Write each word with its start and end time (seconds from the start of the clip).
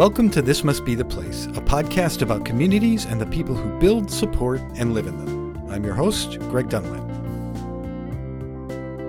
Welcome 0.00 0.30
to 0.30 0.40
This 0.40 0.64
Must 0.64 0.82
Be 0.82 0.94
the 0.94 1.04
Place, 1.04 1.44
a 1.48 1.60
podcast 1.60 2.22
about 2.22 2.46
communities 2.46 3.04
and 3.04 3.20
the 3.20 3.26
people 3.26 3.54
who 3.54 3.78
build, 3.78 4.10
support, 4.10 4.58
and 4.76 4.94
live 4.94 5.06
in 5.06 5.18
them. 5.18 5.68
I'm 5.68 5.84
your 5.84 5.92
host, 5.92 6.38
Greg 6.48 6.70
Dunlap. 6.70 7.06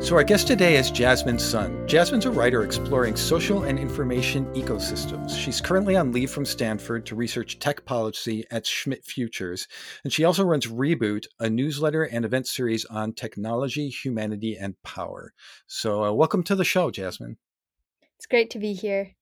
So, 0.03 0.17
our 0.17 0.25
guest 0.25 0.47
today 0.47 0.75
is 0.75 0.91
Jasmine 0.91 1.39
Sun. 1.39 1.87
Jasmine's 1.87 2.25
a 2.25 2.29
writer 2.29 2.65
exploring 2.65 3.15
social 3.15 3.63
and 3.63 3.79
information 3.79 4.47
ecosystems. 4.47 5.33
She's 5.39 5.61
currently 5.61 5.95
on 5.95 6.11
leave 6.11 6.29
from 6.29 6.43
Stanford 6.43 7.05
to 7.05 7.15
research 7.15 7.59
tech 7.59 7.85
policy 7.85 8.43
at 8.51 8.67
Schmidt 8.67 9.05
Futures. 9.05 9.69
And 10.03 10.11
she 10.11 10.25
also 10.25 10.43
runs 10.43 10.67
Reboot, 10.67 11.25
a 11.39 11.49
newsletter 11.49 12.03
and 12.03 12.25
event 12.25 12.47
series 12.47 12.83
on 12.83 13.13
technology, 13.13 13.87
humanity, 13.87 14.57
and 14.57 14.75
power. 14.83 15.31
So, 15.67 16.03
uh, 16.03 16.11
welcome 16.11 16.43
to 16.43 16.55
the 16.57 16.65
show, 16.65 16.91
Jasmine. 16.91 17.37
It's 18.17 18.25
great 18.25 18.49
to 18.49 18.59
be 18.59 18.73
here. 18.73 19.15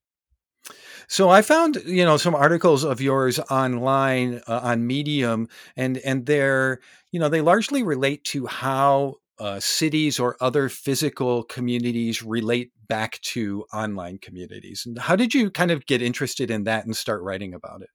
So 1.08 1.28
I 1.30 1.42
found, 1.42 1.76
you 1.86 2.04
know, 2.04 2.16
some 2.16 2.34
articles 2.34 2.84
of 2.84 3.00
yours 3.00 3.38
online 3.50 4.40
uh, 4.46 4.60
on 4.62 4.86
Medium, 4.86 5.48
and 5.76 5.98
and 5.98 6.26
they're, 6.26 6.80
you 7.12 7.20
know, 7.20 7.28
they 7.28 7.40
largely 7.40 7.82
relate 7.82 8.24
to 8.24 8.46
how 8.46 9.16
uh, 9.38 9.60
cities 9.60 10.18
or 10.18 10.36
other 10.40 10.68
physical 10.68 11.42
communities 11.44 12.22
relate 12.22 12.72
back 12.88 13.20
to 13.22 13.64
online 13.72 14.18
communities. 14.18 14.84
And 14.86 14.98
how 14.98 15.16
did 15.16 15.34
you 15.34 15.50
kind 15.50 15.70
of 15.70 15.86
get 15.86 16.02
interested 16.02 16.50
in 16.50 16.64
that 16.64 16.84
and 16.84 16.96
start 16.96 17.22
writing 17.22 17.54
about 17.54 17.82
it? 17.82 17.88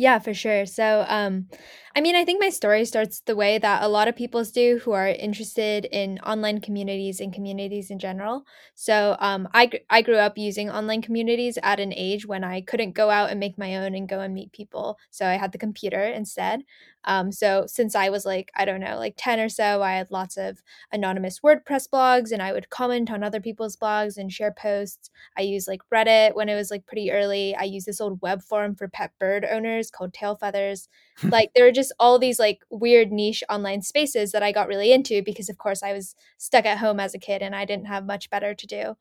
Yeah, 0.00 0.18
for 0.18 0.32
sure. 0.32 0.64
So, 0.64 1.04
um, 1.08 1.48
I 1.94 2.00
mean, 2.00 2.16
I 2.16 2.24
think 2.24 2.40
my 2.40 2.48
story 2.48 2.86
starts 2.86 3.20
the 3.20 3.36
way 3.36 3.58
that 3.58 3.82
a 3.82 3.88
lot 3.88 4.08
of 4.08 4.16
people's 4.16 4.50
do 4.50 4.80
who 4.82 4.92
are 4.92 5.08
interested 5.08 5.84
in 5.84 6.18
online 6.20 6.62
communities 6.62 7.20
and 7.20 7.34
communities 7.34 7.90
in 7.90 7.98
general. 7.98 8.44
So, 8.74 9.16
um, 9.20 9.46
I 9.52 9.70
I 9.90 10.00
grew 10.00 10.16
up 10.16 10.38
using 10.38 10.70
online 10.70 11.02
communities 11.02 11.58
at 11.62 11.80
an 11.80 11.92
age 11.94 12.26
when 12.26 12.44
I 12.44 12.62
couldn't 12.62 12.92
go 12.92 13.10
out 13.10 13.28
and 13.30 13.38
make 13.38 13.58
my 13.58 13.76
own 13.76 13.94
and 13.94 14.08
go 14.08 14.20
and 14.20 14.32
meet 14.32 14.52
people. 14.52 14.96
So 15.10 15.26
I 15.26 15.34
had 15.34 15.52
the 15.52 15.58
computer 15.58 16.00
instead. 16.02 16.62
Um, 17.04 17.32
so 17.32 17.64
since 17.66 17.94
I 17.94 18.10
was 18.10 18.26
like, 18.26 18.50
I 18.54 18.64
don't 18.66 18.80
know, 18.80 18.98
like 18.98 19.14
10 19.16 19.40
or 19.40 19.48
so, 19.48 19.82
I 19.82 19.92
had 19.92 20.10
lots 20.10 20.36
of 20.36 20.62
anonymous 20.92 21.40
WordPress 21.40 21.88
blogs 21.88 22.30
and 22.30 22.42
I 22.42 22.52
would 22.52 22.68
comment 22.68 23.10
on 23.10 23.24
other 23.24 23.40
people's 23.40 23.76
blogs 23.76 24.18
and 24.18 24.30
share 24.30 24.52
posts. 24.52 25.10
I 25.36 25.42
used 25.42 25.66
like 25.66 25.80
Reddit 25.92 26.34
when 26.34 26.48
it 26.50 26.56
was 26.56 26.70
like 26.70 26.86
pretty 26.86 27.10
early. 27.10 27.54
I 27.56 27.62
used 27.64 27.86
this 27.86 28.00
old 28.02 28.20
web 28.20 28.42
forum 28.42 28.74
for 28.74 28.86
pet 28.88 29.12
bird 29.18 29.46
owners 29.50 29.89
called 29.90 30.14
Tail 30.14 30.36
Feathers. 30.36 30.88
like 31.22 31.50
there 31.54 31.64
were 31.64 31.72
just 31.72 31.92
all 31.98 32.18
these 32.18 32.38
like 32.38 32.60
weird 32.70 33.12
niche 33.12 33.42
online 33.48 33.82
spaces 33.82 34.32
that 34.32 34.42
I 34.42 34.52
got 34.52 34.68
really 34.68 34.92
into 34.92 35.22
because 35.22 35.48
of 35.48 35.58
course 35.58 35.82
I 35.82 35.92
was 35.92 36.14
stuck 36.38 36.66
at 36.66 36.78
home 36.78 37.00
as 37.00 37.14
a 37.14 37.18
kid 37.18 37.42
and 37.42 37.54
I 37.54 37.64
didn't 37.64 37.86
have 37.86 38.06
much 38.06 38.30
better 38.30 38.54
to 38.54 38.66
do. 38.66 38.94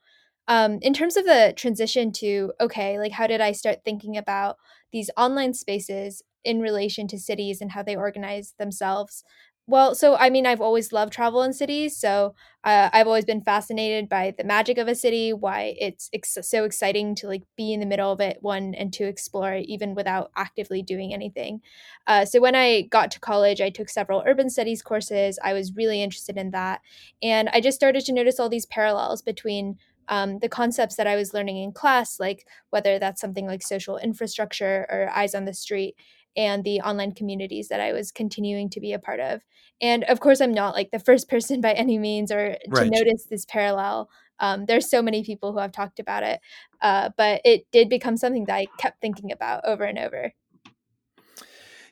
Um, 0.47 0.79
in 0.81 0.93
terms 0.93 1.15
of 1.15 1.25
the 1.25 1.53
transition 1.55 2.11
to 2.13 2.53
okay, 2.59 2.97
like 2.97 3.11
how 3.11 3.27
did 3.27 3.41
I 3.41 3.51
start 3.51 3.79
thinking 3.85 4.17
about 4.17 4.57
these 4.91 5.11
online 5.15 5.53
spaces 5.53 6.23
in 6.43 6.61
relation 6.61 7.07
to 7.07 7.19
cities 7.19 7.61
and 7.61 7.71
how 7.71 7.83
they 7.83 7.95
organize 7.95 8.53
themselves. 8.57 9.23
Well, 9.69 9.93
so 9.93 10.15
I 10.15 10.31
mean, 10.31 10.47
I've 10.47 10.61
always 10.61 10.91
loved 10.91 11.13
travel 11.13 11.43
in 11.43 11.53
cities. 11.53 11.95
So 11.95 12.33
uh, 12.63 12.89
I've 12.91 13.05
always 13.05 13.23
been 13.25 13.41
fascinated 13.41 14.09
by 14.09 14.33
the 14.35 14.43
magic 14.43 14.79
of 14.79 14.87
a 14.87 14.95
city, 14.95 15.31
why 15.31 15.75
it's 15.79 16.09
ex- 16.11 16.39
so 16.41 16.63
exciting 16.63 17.13
to 17.15 17.27
like 17.27 17.43
be 17.55 17.71
in 17.71 17.79
the 17.79 17.85
middle 17.85 18.11
of 18.11 18.19
it, 18.19 18.39
one, 18.41 18.73
and 18.73 18.91
to 18.93 19.03
explore 19.03 19.53
even 19.57 19.93
without 19.93 20.31
actively 20.35 20.81
doing 20.81 21.13
anything. 21.13 21.61
Uh, 22.07 22.25
so 22.25 22.41
when 22.41 22.55
I 22.55 22.81
got 22.89 23.11
to 23.11 23.19
college, 23.19 23.61
I 23.61 23.69
took 23.69 23.89
several 23.89 24.23
urban 24.25 24.49
studies 24.49 24.81
courses. 24.81 25.37
I 25.43 25.53
was 25.53 25.75
really 25.75 26.01
interested 26.01 26.35
in 26.37 26.49
that. 26.51 26.81
And 27.21 27.47
I 27.49 27.61
just 27.61 27.75
started 27.77 28.03
to 28.05 28.13
notice 28.13 28.39
all 28.39 28.49
these 28.49 28.65
parallels 28.65 29.21
between 29.21 29.77
um, 30.07 30.39
the 30.39 30.49
concepts 30.49 30.95
that 30.95 31.05
I 31.05 31.15
was 31.15 31.35
learning 31.35 31.57
in 31.61 31.71
class, 31.71 32.19
like 32.19 32.47
whether 32.71 32.97
that's 32.97 33.21
something 33.21 33.45
like 33.45 33.61
social 33.61 33.97
infrastructure 33.97 34.87
or 34.89 35.11
eyes 35.13 35.35
on 35.35 35.45
the 35.45 35.53
street, 35.53 35.95
and 36.39 36.63
the 36.63 36.79
online 36.79 37.11
communities 37.11 37.67
that 37.67 37.81
I 37.81 37.91
was 37.91 38.13
continuing 38.13 38.69
to 38.69 38.79
be 38.79 38.93
a 38.93 38.99
part 38.99 39.19
of. 39.19 39.41
And 39.81 40.05
of 40.05 40.21
course, 40.21 40.39
I'm 40.39 40.53
not 40.53 40.73
like 40.73 40.89
the 40.89 40.97
first 40.99 41.27
person 41.33 41.59
by 41.59 41.73
any 41.73 41.99
means 41.99 42.31
or 42.31 42.55
right. 42.69 42.85
to 42.85 42.89
notice 42.89 43.25
this 43.29 43.43
parallel. 43.43 44.09
Um, 44.39 44.65
there's 44.65 44.89
so 44.89 45.01
many 45.01 45.21
people 45.21 45.51
who 45.51 45.59
have 45.59 45.73
talked 45.73 45.99
about 45.99 46.23
it, 46.23 46.39
uh, 46.81 47.09
but 47.17 47.41
it 47.43 47.65
did 47.73 47.89
become 47.89 48.15
something 48.15 48.45
that 48.45 48.55
I 48.55 48.67
kept 48.77 49.01
thinking 49.01 49.33
about 49.33 49.65
over 49.65 49.83
and 49.83 49.99
over. 49.99 50.31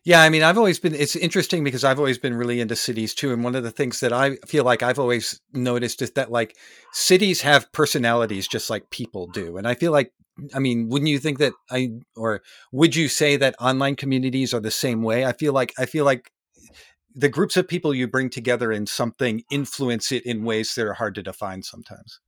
Yeah, 0.08 0.22
I 0.22 0.30
mean, 0.30 0.42
I've 0.42 0.58
always 0.58 0.80
been, 0.80 0.96
it's 0.96 1.18
interesting 1.18 1.66
because 1.66 1.84
I've 1.84 2.00
always 2.00 2.18
been 2.18 2.34
really 2.34 2.62
into 2.62 2.78
cities 2.78 3.14
too. 3.14 3.34
And 3.34 3.44
one 3.44 3.56
of 3.56 3.64
the 3.64 3.72
things 3.72 4.00
that 4.00 4.14
I 4.14 4.38
feel 4.48 4.64
like 4.64 4.82
I've 4.82 5.00
always 5.00 5.42
noticed 5.52 6.02
is 6.02 6.12
that 6.12 6.32
like 6.32 6.56
cities 6.94 7.42
have 7.42 7.70
personalities 7.74 8.48
just 8.48 8.70
like 8.70 8.90
people 8.90 9.28
do. 9.28 9.58
And 9.58 9.68
I 9.68 9.76
feel 9.76 9.92
like 9.92 10.14
I 10.56 10.60
mean, 10.60 10.88
wouldn't 10.88 11.10
you 11.10 11.20
think 11.20 11.40
that 11.40 11.52
I 11.70 11.90
or 12.16 12.42
would 12.72 12.96
you 12.96 13.10
say 13.10 13.36
that 13.36 13.56
online 13.60 13.98
communities 13.98 14.54
are 14.54 14.62
the 14.62 14.72
same 14.72 15.04
way? 15.04 15.26
I 15.26 15.34
feel 15.34 15.52
like 15.52 15.74
I 15.78 15.86
feel 15.86 16.06
like 16.06 16.32
the 17.14 17.28
groups 17.28 17.58
of 17.58 17.68
people 17.68 17.94
you 17.94 18.08
bring 18.08 18.30
together 18.30 18.72
in 18.72 18.88
something 18.88 19.44
influence 19.52 20.14
it 20.14 20.26
in 20.26 20.46
ways 20.46 20.74
that 20.76 20.86
are 20.86 20.94
hard 20.94 21.16
to 21.16 21.22
define 21.22 21.64
sometimes. 21.64 22.22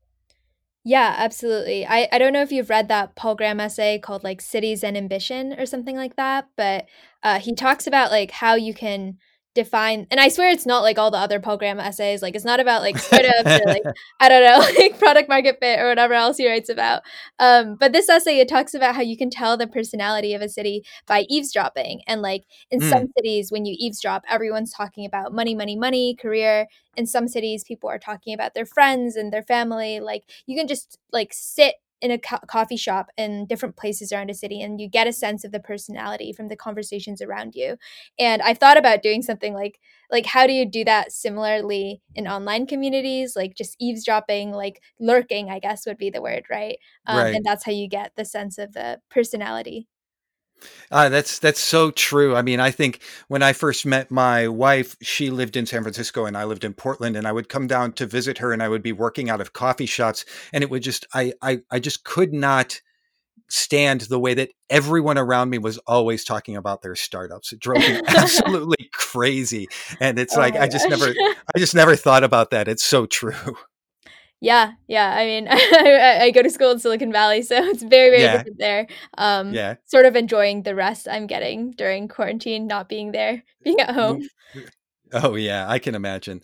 Yeah, 0.85 1.13
absolutely. 1.17 1.85
I, 1.85 2.07
I 2.11 2.17
don't 2.17 2.33
know 2.33 2.41
if 2.41 2.51
you've 2.51 2.69
read 2.69 2.87
that 2.87 3.15
Paul 3.15 3.35
Graham 3.35 3.59
essay 3.59 3.99
called 3.99 4.23
like 4.23 4.41
Cities 4.41 4.83
and 4.83 4.95
Ambition 4.97 5.53
or 5.59 5.65
something 5.65 5.95
like 5.95 6.15
that, 6.15 6.47
but 6.55 6.87
uh, 7.21 7.39
he 7.39 7.53
talks 7.53 7.85
about 7.85 8.11
like 8.11 8.31
how 8.31 8.55
you 8.55 8.73
can 8.73 9.17
define 9.55 10.05
and 10.11 10.19
i 10.19 10.29
swear 10.29 10.51
it's 10.51 10.65
not 10.65 10.83
like 10.83 10.97
all 10.99 11.11
the 11.11 11.17
other 11.17 11.39
Paul 11.39 11.57
Graham 11.57 11.79
essays 11.79 12.21
like 12.21 12.35
it's 12.35 12.45
not 12.45 12.59
about 12.59 12.81
like 12.81 12.97
startups 12.97 13.59
or 13.59 13.65
like 13.65 13.83
i 14.19 14.29
don't 14.29 14.43
know 14.43 14.59
like 14.79 14.99
product 14.99 15.29
market 15.29 15.57
fit 15.59 15.79
or 15.79 15.87
whatever 15.89 16.13
else 16.13 16.37
he 16.37 16.47
writes 16.47 16.69
about. 16.69 17.01
Um 17.39 17.75
but 17.79 17.93
this 17.93 18.09
essay 18.09 18.39
it 18.39 18.47
talks 18.47 18.73
about 18.73 18.95
how 18.95 19.01
you 19.01 19.17
can 19.17 19.29
tell 19.29 19.57
the 19.57 19.67
personality 19.67 20.33
of 20.33 20.41
a 20.41 20.49
city 20.49 20.83
by 21.07 21.25
eavesdropping 21.29 22.01
and 22.07 22.21
like 22.21 22.43
in 22.71 22.79
mm. 22.79 22.89
some 22.89 23.07
cities 23.17 23.51
when 23.51 23.65
you 23.65 23.75
eavesdrop 23.77 24.23
everyone's 24.29 24.73
talking 24.73 25.05
about 25.05 25.33
money 25.33 25.55
money 25.55 25.75
money 25.75 26.15
career. 26.15 26.67
In 26.95 27.05
some 27.05 27.27
cities 27.27 27.63
people 27.63 27.89
are 27.89 27.99
talking 27.99 28.33
about 28.33 28.53
their 28.53 28.65
friends 28.65 29.15
and 29.15 29.31
their 29.31 29.43
family. 29.43 29.99
Like 29.99 30.23
you 30.45 30.57
can 30.57 30.67
just 30.67 30.99
like 31.11 31.31
sit 31.33 31.75
in 32.01 32.11
a 32.11 32.17
co- 32.17 32.39
coffee 32.47 32.77
shop 32.77 33.07
in 33.17 33.45
different 33.45 33.75
places 33.75 34.11
around 34.11 34.29
a 34.29 34.33
city 34.33 34.61
and 34.61 34.79
you 34.79 34.87
get 34.87 35.07
a 35.07 35.13
sense 35.13 35.43
of 35.43 35.51
the 35.51 35.59
personality 35.59 36.33
from 36.33 36.47
the 36.47 36.55
conversations 36.55 37.21
around 37.21 37.55
you. 37.55 37.77
And 38.17 38.41
i've 38.41 38.57
thought 38.57 38.77
about 38.77 39.03
doing 39.03 39.21
something 39.21 39.53
like 39.53 39.79
like 40.11 40.25
how 40.25 40.47
do 40.47 40.53
you 40.53 40.65
do 40.65 40.83
that 40.85 41.11
similarly 41.11 42.01
in 42.15 42.27
online 42.27 42.65
communities? 42.65 43.35
Like 43.35 43.55
just 43.55 43.75
eavesdropping 43.79 44.51
like 44.51 44.81
lurking 44.99 45.49
i 45.49 45.59
guess 45.59 45.85
would 45.85 45.97
be 45.97 46.09
the 46.09 46.21
word 46.21 46.43
right, 46.49 46.77
um, 47.07 47.17
right. 47.17 47.35
and 47.35 47.45
that's 47.45 47.65
how 47.65 47.71
you 47.71 47.87
get 47.87 48.11
the 48.15 48.25
sense 48.25 48.57
of 48.57 48.73
the 48.73 48.99
personality 49.09 49.87
uh, 50.91 51.09
that's 51.09 51.39
that's 51.39 51.59
so 51.59 51.91
true. 51.91 52.35
I 52.35 52.41
mean, 52.41 52.59
I 52.59 52.71
think 52.71 53.01
when 53.27 53.43
I 53.43 53.53
first 53.53 53.85
met 53.85 54.11
my 54.11 54.47
wife, 54.47 54.95
she 55.01 55.29
lived 55.29 55.55
in 55.55 55.65
San 55.65 55.81
Francisco 55.83 56.25
and 56.25 56.37
I 56.37 56.43
lived 56.45 56.63
in 56.63 56.73
Portland, 56.73 57.15
and 57.15 57.27
I 57.27 57.31
would 57.31 57.49
come 57.49 57.67
down 57.67 57.93
to 57.93 58.05
visit 58.05 58.37
her, 58.39 58.51
and 58.51 58.63
I 58.63 58.69
would 58.69 58.83
be 58.83 58.91
working 58.91 59.29
out 59.29 59.41
of 59.41 59.53
coffee 59.53 59.85
shops, 59.85 60.25
and 60.53 60.63
it 60.63 60.69
would 60.69 60.83
just 60.83 61.05
I 61.13 61.33
I 61.41 61.59
I 61.71 61.79
just 61.79 62.03
could 62.03 62.33
not 62.33 62.81
stand 63.51 64.01
the 64.01 64.19
way 64.19 64.35
that 64.35 64.51
everyone 64.69 65.17
around 65.17 65.49
me 65.49 65.57
was 65.57 65.79
always 65.79 66.23
talking 66.23 66.55
about 66.55 66.81
their 66.81 66.95
startups. 66.95 67.51
It 67.51 67.59
drove 67.59 67.79
me 67.79 68.01
absolutely 68.07 68.89
crazy, 68.93 69.67
and 69.99 70.19
it's 70.19 70.37
oh 70.37 70.39
like 70.39 70.55
I 70.55 70.67
just 70.67 70.89
gosh. 70.89 70.99
never 70.99 71.13
I 71.55 71.59
just 71.59 71.75
never 71.75 71.95
thought 71.95 72.23
about 72.23 72.51
that. 72.51 72.67
It's 72.67 72.83
so 72.83 73.05
true. 73.05 73.57
Yeah, 74.41 74.71
yeah. 74.87 75.15
I 75.15 75.25
mean, 75.25 75.47
I, 75.49 76.19
I, 76.21 76.31
go 76.31 76.41
to 76.41 76.49
school 76.49 76.71
in 76.71 76.79
Silicon 76.79 77.11
Valley, 77.11 77.41
so 77.41 77.55
it's 77.63 77.83
very, 77.83 78.09
very 78.09 78.21
yeah. 78.21 78.37
different 78.37 78.57
there. 78.57 78.87
Um, 79.17 79.53
yeah. 79.53 79.75
Sort 79.85 80.05
of 80.05 80.15
enjoying 80.15 80.63
the 80.63 80.75
rest 80.75 81.07
I'm 81.09 81.27
getting 81.27 81.71
during 81.71 82.07
quarantine, 82.07 82.67
not 82.67 82.89
being 82.89 83.11
there, 83.11 83.43
being 83.63 83.79
at 83.79 83.93
home. 83.93 84.27
Oh 85.11 85.35
yeah, 85.35 85.67
I 85.67 85.79
can 85.79 85.95
imagine. 85.95 86.41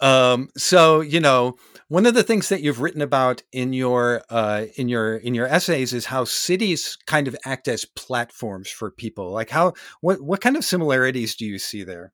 Um, 0.00 0.48
so 0.56 1.00
you 1.00 1.20
know, 1.20 1.56
one 1.88 2.06
of 2.06 2.14
the 2.14 2.22
things 2.22 2.48
that 2.48 2.62
you've 2.62 2.80
written 2.80 3.02
about 3.02 3.42
in 3.52 3.72
your 3.72 4.22
uh, 4.30 4.66
in 4.76 4.88
your 4.88 5.16
in 5.16 5.34
your 5.34 5.46
essays 5.48 5.92
is 5.92 6.06
how 6.06 6.24
cities 6.24 6.96
kind 7.06 7.26
of 7.26 7.36
act 7.44 7.66
as 7.66 7.84
platforms 7.84 8.70
for 8.70 8.90
people. 8.90 9.32
Like 9.32 9.50
how 9.50 9.72
what 10.00 10.22
what 10.22 10.40
kind 10.40 10.56
of 10.56 10.64
similarities 10.64 11.34
do 11.34 11.44
you 11.44 11.58
see 11.58 11.82
there? 11.82 12.12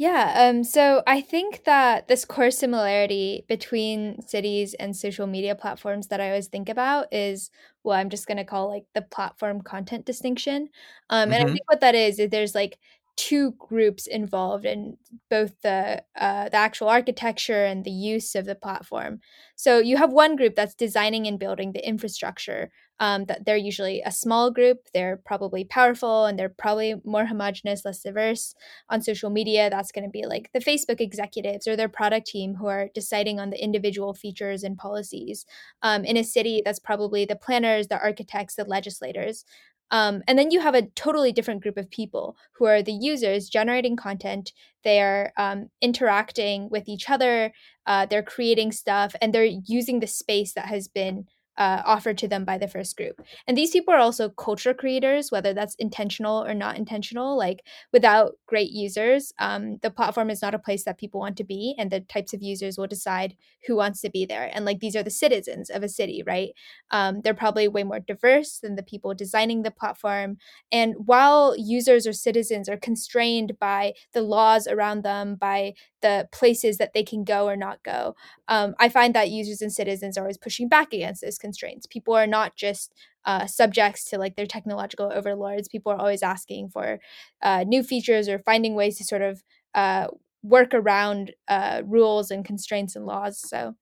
Yeah, 0.00 0.48
um, 0.48 0.62
so 0.62 1.02
I 1.08 1.20
think 1.20 1.64
that 1.64 2.06
this 2.06 2.24
core 2.24 2.52
similarity 2.52 3.44
between 3.48 4.22
cities 4.22 4.74
and 4.74 4.96
social 4.96 5.26
media 5.26 5.56
platforms 5.56 6.06
that 6.06 6.20
I 6.20 6.28
always 6.28 6.46
think 6.46 6.68
about 6.68 7.12
is 7.12 7.50
what 7.82 7.96
I'm 7.96 8.08
just 8.08 8.28
going 8.28 8.36
to 8.36 8.44
call 8.44 8.68
like 8.68 8.84
the 8.94 9.02
platform 9.02 9.60
content 9.60 10.06
distinction. 10.06 10.68
Um, 11.10 11.32
and 11.32 11.34
I 11.34 11.38
mm-hmm. 11.38 11.54
think 11.54 11.64
what 11.68 11.80
that 11.80 11.96
is 11.96 12.20
is 12.20 12.30
there's 12.30 12.54
like 12.54 12.78
two 13.16 13.50
groups 13.58 14.06
involved 14.06 14.64
in 14.64 14.96
both 15.30 15.60
the 15.62 16.04
uh, 16.14 16.48
the 16.48 16.56
actual 16.56 16.88
architecture 16.88 17.64
and 17.64 17.84
the 17.84 17.90
use 17.90 18.36
of 18.36 18.44
the 18.46 18.54
platform. 18.54 19.18
So 19.56 19.80
you 19.80 19.96
have 19.96 20.12
one 20.12 20.36
group 20.36 20.54
that's 20.54 20.76
designing 20.76 21.26
and 21.26 21.40
building 21.40 21.72
the 21.72 21.86
infrastructure. 21.86 22.70
Um, 23.00 23.26
that 23.26 23.46
they're 23.46 23.56
usually 23.56 24.02
a 24.04 24.10
small 24.10 24.50
group. 24.50 24.88
They're 24.92 25.20
probably 25.24 25.64
powerful 25.64 26.24
and 26.24 26.36
they're 26.36 26.48
probably 26.48 26.96
more 27.04 27.26
homogenous, 27.26 27.84
less 27.84 28.02
diverse. 28.02 28.54
On 28.90 29.00
social 29.00 29.30
media, 29.30 29.70
that's 29.70 29.92
going 29.92 30.04
to 30.04 30.10
be 30.10 30.26
like 30.26 30.50
the 30.52 30.58
Facebook 30.58 31.00
executives 31.00 31.68
or 31.68 31.76
their 31.76 31.88
product 31.88 32.26
team 32.26 32.56
who 32.56 32.66
are 32.66 32.88
deciding 32.94 33.38
on 33.38 33.50
the 33.50 33.62
individual 33.62 34.14
features 34.14 34.64
and 34.64 34.76
policies. 34.76 35.46
Um, 35.82 36.04
in 36.04 36.16
a 36.16 36.24
city, 36.24 36.60
that's 36.64 36.80
probably 36.80 37.24
the 37.24 37.36
planners, 37.36 37.86
the 37.86 38.00
architects, 38.00 38.56
the 38.56 38.64
legislators. 38.64 39.44
Um, 39.90 40.22
and 40.28 40.38
then 40.38 40.50
you 40.50 40.60
have 40.60 40.74
a 40.74 40.82
totally 40.82 41.32
different 41.32 41.62
group 41.62 41.78
of 41.78 41.90
people 41.90 42.36
who 42.52 42.66
are 42.66 42.82
the 42.82 42.92
users 42.92 43.48
generating 43.48 43.96
content. 43.96 44.52
They 44.84 45.00
are 45.00 45.32
um, 45.36 45.70
interacting 45.80 46.68
with 46.70 46.88
each 46.88 47.08
other, 47.08 47.52
uh, 47.86 48.06
they're 48.06 48.22
creating 48.22 48.72
stuff, 48.72 49.14
and 49.22 49.32
they're 49.32 49.44
using 49.44 50.00
the 50.00 50.06
space 50.06 50.52
that 50.54 50.66
has 50.66 50.88
been 50.88 51.26
uh, 51.58 51.82
offered 51.84 52.16
to 52.16 52.28
them 52.28 52.44
by 52.44 52.56
the 52.56 52.68
first 52.68 52.96
group. 52.96 53.20
And 53.46 53.58
these 53.58 53.72
people 53.72 53.92
are 53.92 53.98
also 53.98 54.28
culture 54.28 54.72
creators, 54.72 55.32
whether 55.32 55.52
that's 55.52 55.74
intentional 55.74 56.44
or 56.44 56.54
not 56.54 56.78
intentional. 56.78 57.36
Like 57.36 57.64
without 57.92 58.36
great 58.46 58.70
users, 58.70 59.32
um, 59.40 59.78
the 59.82 59.90
platform 59.90 60.30
is 60.30 60.40
not 60.40 60.54
a 60.54 60.58
place 60.58 60.84
that 60.84 60.98
people 60.98 61.20
want 61.20 61.36
to 61.38 61.44
be, 61.44 61.74
and 61.76 61.90
the 61.90 62.00
types 62.00 62.32
of 62.32 62.42
users 62.42 62.78
will 62.78 62.86
decide 62.86 63.34
who 63.66 63.76
wants 63.76 64.00
to 64.02 64.10
be 64.10 64.24
there. 64.24 64.48
And 64.54 64.64
like 64.64 64.78
these 64.78 64.94
are 64.94 65.02
the 65.02 65.10
citizens 65.10 65.68
of 65.68 65.82
a 65.82 65.88
city, 65.88 66.22
right? 66.24 66.50
Um, 66.92 67.22
they're 67.22 67.34
probably 67.34 67.66
way 67.66 67.82
more 67.82 68.00
diverse 68.00 68.60
than 68.60 68.76
the 68.76 68.82
people 68.84 69.12
designing 69.12 69.62
the 69.62 69.72
platform. 69.72 70.36
And 70.70 70.94
while 70.96 71.56
users 71.58 72.06
or 72.06 72.12
citizens 72.12 72.68
are 72.68 72.76
constrained 72.76 73.58
by 73.58 73.94
the 74.12 74.22
laws 74.22 74.68
around 74.68 75.02
them, 75.02 75.34
by 75.34 75.74
the 76.02 76.28
places 76.30 76.78
that 76.78 76.92
they 76.94 77.02
can 77.02 77.24
go 77.24 77.48
or 77.48 77.56
not 77.56 77.82
go, 77.82 78.14
um, 78.46 78.76
I 78.78 78.88
find 78.88 79.12
that 79.14 79.30
users 79.30 79.60
and 79.60 79.72
citizens 79.72 80.16
are 80.16 80.20
always 80.20 80.38
pushing 80.38 80.68
back 80.68 80.92
against 80.92 81.22
this 81.22 81.36
constraints. 81.48 81.86
People 81.86 82.14
are 82.14 82.26
not 82.26 82.50
just 82.56 82.92
uh, 83.24 83.46
subjects 83.46 84.04
to 84.10 84.18
like 84.18 84.36
their 84.36 84.46
technological 84.46 85.10
overlords. 85.18 85.68
People 85.68 85.92
are 85.92 86.00
always 86.04 86.22
asking 86.22 86.70
for 86.70 87.00
uh, 87.42 87.64
new 87.66 87.82
features 87.82 88.28
or 88.28 88.38
finding 88.38 88.74
ways 88.74 88.96
to 88.98 89.04
sort 89.04 89.22
of 89.22 89.42
uh, 89.74 90.06
work 90.42 90.72
around 90.72 91.32
uh, 91.48 91.82
rules 91.84 92.30
and 92.30 92.44
constraints 92.44 92.96
and 92.96 93.06
laws. 93.06 93.38
So. 93.38 93.74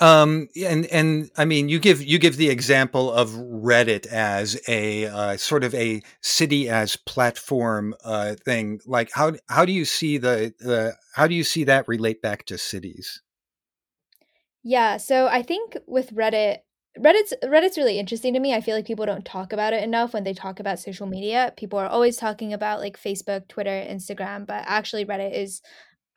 Um, 0.00 0.48
and 0.62 0.86
and 0.86 1.30
I 1.36 1.44
mean, 1.44 1.68
you 1.68 1.78
give 1.78 2.02
you 2.02 2.18
give 2.18 2.36
the 2.36 2.50
example 2.50 3.10
of 3.10 3.30
Reddit 3.30 4.06
as 4.06 4.60
a 4.68 5.06
uh, 5.06 5.36
sort 5.36 5.64
of 5.64 5.74
a 5.74 6.02
city 6.20 6.68
as 6.68 6.96
platform 6.96 7.94
uh, 8.04 8.34
thing. 8.44 8.80
Like, 8.86 9.10
how 9.12 9.32
how 9.48 9.64
do 9.64 9.72
you 9.72 9.84
see 9.84 10.18
the 10.18 10.54
the 10.60 10.94
how 11.14 11.26
do 11.26 11.34
you 11.34 11.44
see 11.44 11.64
that 11.64 11.88
relate 11.88 12.20
back 12.22 12.44
to 12.46 12.58
cities? 12.58 13.22
Yeah, 14.68 14.98
so 14.98 15.28
I 15.28 15.40
think 15.40 15.78
with 15.86 16.14
Reddit, 16.14 16.58
Reddit's 16.98 17.32
Reddit's 17.42 17.78
really 17.78 17.98
interesting 17.98 18.34
to 18.34 18.40
me. 18.40 18.52
I 18.52 18.60
feel 18.60 18.76
like 18.76 18.84
people 18.84 19.06
don't 19.06 19.24
talk 19.24 19.54
about 19.54 19.72
it 19.72 19.82
enough 19.82 20.12
when 20.12 20.24
they 20.24 20.34
talk 20.34 20.60
about 20.60 20.78
social 20.78 21.06
media. 21.06 21.54
People 21.56 21.78
are 21.78 21.88
always 21.88 22.18
talking 22.18 22.52
about 22.52 22.78
like 22.80 23.00
Facebook, 23.00 23.48
Twitter, 23.48 23.70
Instagram, 23.70 24.46
but 24.46 24.64
actually 24.66 25.06
Reddit 25.06 25.32
is 25.32 25.62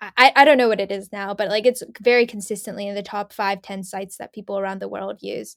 I, 0.02 0.34
I 0.36 0.44
don't 0.44 0.58
know 0.58 0.68
what 0.68 0.82
it 0.82 0.92
is 0.92 1.14
now, 1.14 1.34
but 1.34 1.48
like 1.48 1.66
it's 1.66 1.82
very 2.02 2.26
consistently 2.26 2.90
in 2.90 2.96
the 2.96 3.02
top 3.02 3.32
five, 3.32 3.62
ten 3.62 3.84
sites 3.84 4.18
that 4.18 4.34
people 4.34 4.60
around 4.60 4.82
the 4.82 4.90
world 4.90 5.20
use. 5.22 5.56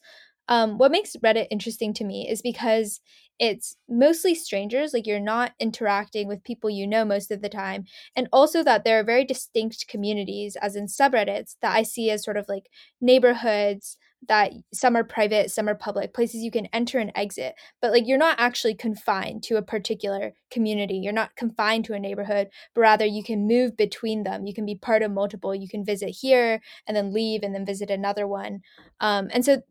Um, 0.49 0.79
what 0.79 0.91
makes 0.91 1.17
Reddit 1.17 1.47
interesting 1.51 1.95
to 1.95 2.05
me 2.05 2.29
is 2.29 2.43
because 2.43 3.01
it's 3.39 3.77
mostly 3.89 4.35
strangers, 4.35 4.93
like 4.93 5.07
you're 5.07 5.19
not 5.19 5.53
interacting 5.59 6.29
with 6.29 6.45
people 6.45 6.71
you 6.71 6.87
know 6.87 7.05
most 7.05 7.31
of 7.31 7.43
the 7.43 7.49
time. 7.49 7.85
And 8.15 8.29
also 8.33 8.63
that 8.63 8.85
there 8.85 9.01
are 9.01 9.05
very 9.05 9.25
distinct 9.25 9.89
communities, 9.89 10.57
as 10.57 10.77
in 10.77 10.87
subreddits, 10.87 11.57
that 11.61 11.75
I 11.75 11.83
see 11.83 12.11
as 12.11 12.25
sort 12.25 12.37
of 12.37 12.47
like 12.49 12.69
neighborhoods 13.01 13.97
that 14.29 14.53
some 14.73 14.97
are 14.97 15.05
private, 15.05 15.51
some 15.51 15.69
are 15.69 15.75
public, 15.75 16.15
places 16.15 16.43
you 16.43 16.51
can 16.51 16.67
enter 16.67 16.99
and 16.99 17.13
exit. 17.15 17.55
But 17.83 17.91
like 17.93 18.07
you're 18.07 18.17
not 18.19 18.37
actually 18.39 18.75
confined 18.75 19.43
to 19.45 19.57
a 19.57 19.63
particular 19.63 20.33
community. 20.51 20.97
You're 20.97 21.13
not 21.13 21.37
confined 21.37 21.85
to 21.87 21.95
a 21.95 22.01
neighborhood, 22.01 22.49
but 22.75 22.81
rather 22.81 23.05
you 23.05 23.23
can 23.23 23.47
move 23.47 23.77
between 23.77 24.23
them. 24.23 24.47
You 24.47 24.55
can 24.55 24.65
be 24.65 24.77
part 24.77 25.03
of 25.03 25.11
multiple. 25.11 25.55
You 25.55 25.69
can 25.69 25.85
visit 25.85 26.11
here 26.11 26.61
and 26.87 26.97
then 26.97 27.13
leave 27.13 27.43
and 27.43 27.55
then 27.55 27.67
visit 27.67 27.91
another 27.91 28.27
one. 28.27 28.61
Um, 29.01 29.29
and 29.33 29.45
so 29.45 29.63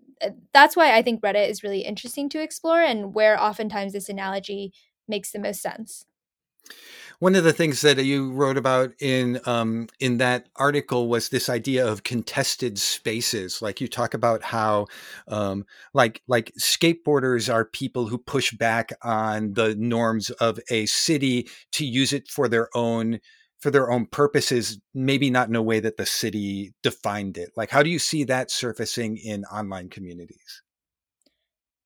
that's 0.53 0.75
why 0.75 0.95
I 0.95 1.01
think 1.01 1.21
Reddit 1.21 1.49
is 1.49 1.63
really 1.63 1.81
interesting 1.81 2.29
to 2.29 2.41
explore 2.41 2.81
and 2.81 3.13
where 3.13 3.41
oftentimes 3.41 3.93
this 3.93 4.09
analogy 4.09 4.73
makes 5.07 5.31
the 5.31 5.39
most 5.39 5.61
sense. 5.61 6.05
One 7.19 7.35
of 7.35 7.43
the 7.43 7.53
things 7.53 7.81
that 7.81 8.03
you 8.03 8.31
wrote 8.31 8.57
about 8.57 8.91
in 8.99 9.39
um, 9.45 9.87
in 9.99 10.17
that 10.17 10.49
article 10.55 11.07
was 11.07 11.29
this 11.29 11.47
idea 11.49 11.85
of 11.85 12.03
contested 12.03 12.77
spaces. 12.77 13.61
Like 13.61 13.79
you 13.79 13.87
talk 13.87 14.13
about 14.13 14.43
how, 14.43 14.87
um, 15.27 15.65
like 15.93 16.21
like 16.27 16.51
skateboarders 16.59 17.53
are 17.53 17.65
people 17.65 18.07
who 18.07 18.17
push 18.17 18.53
back 18.53 18.91
on 19.03 19.53
the 19.53 19.75
norms 19.75 20.31
of 20.31 20.59
a 20.69 20.85
city 20.85 21.47
to 21.73 21.85
use 21.85 22.13
it 22.13 22.27
for 22.27 22.47
their 22.47 22.69
own 22.75 23.19
for 23.63 23.71
their 23.71 23.89
own 23.89 24.05
purposes, 24.05 24.77
maybe 24.93 25.29
not 25.29 25.47
in 25.47 25.55
a 25.55 25.61
way 25.63 25.79
that 25.79 25.95
the 25.95 26.05
city 26.05 26.73
defined 26.83 27.37
it. 27.37 27.49
Like, 27.55 27.69
how 27.69 27.81
do 27.81 27.89
you 27.89 27.97
see 27.97 28.25
that 28.25 28.51
surfacing 28.51 29.17
in 29.17 29.45
online 29.45 29.89
communities? 29.89 30.61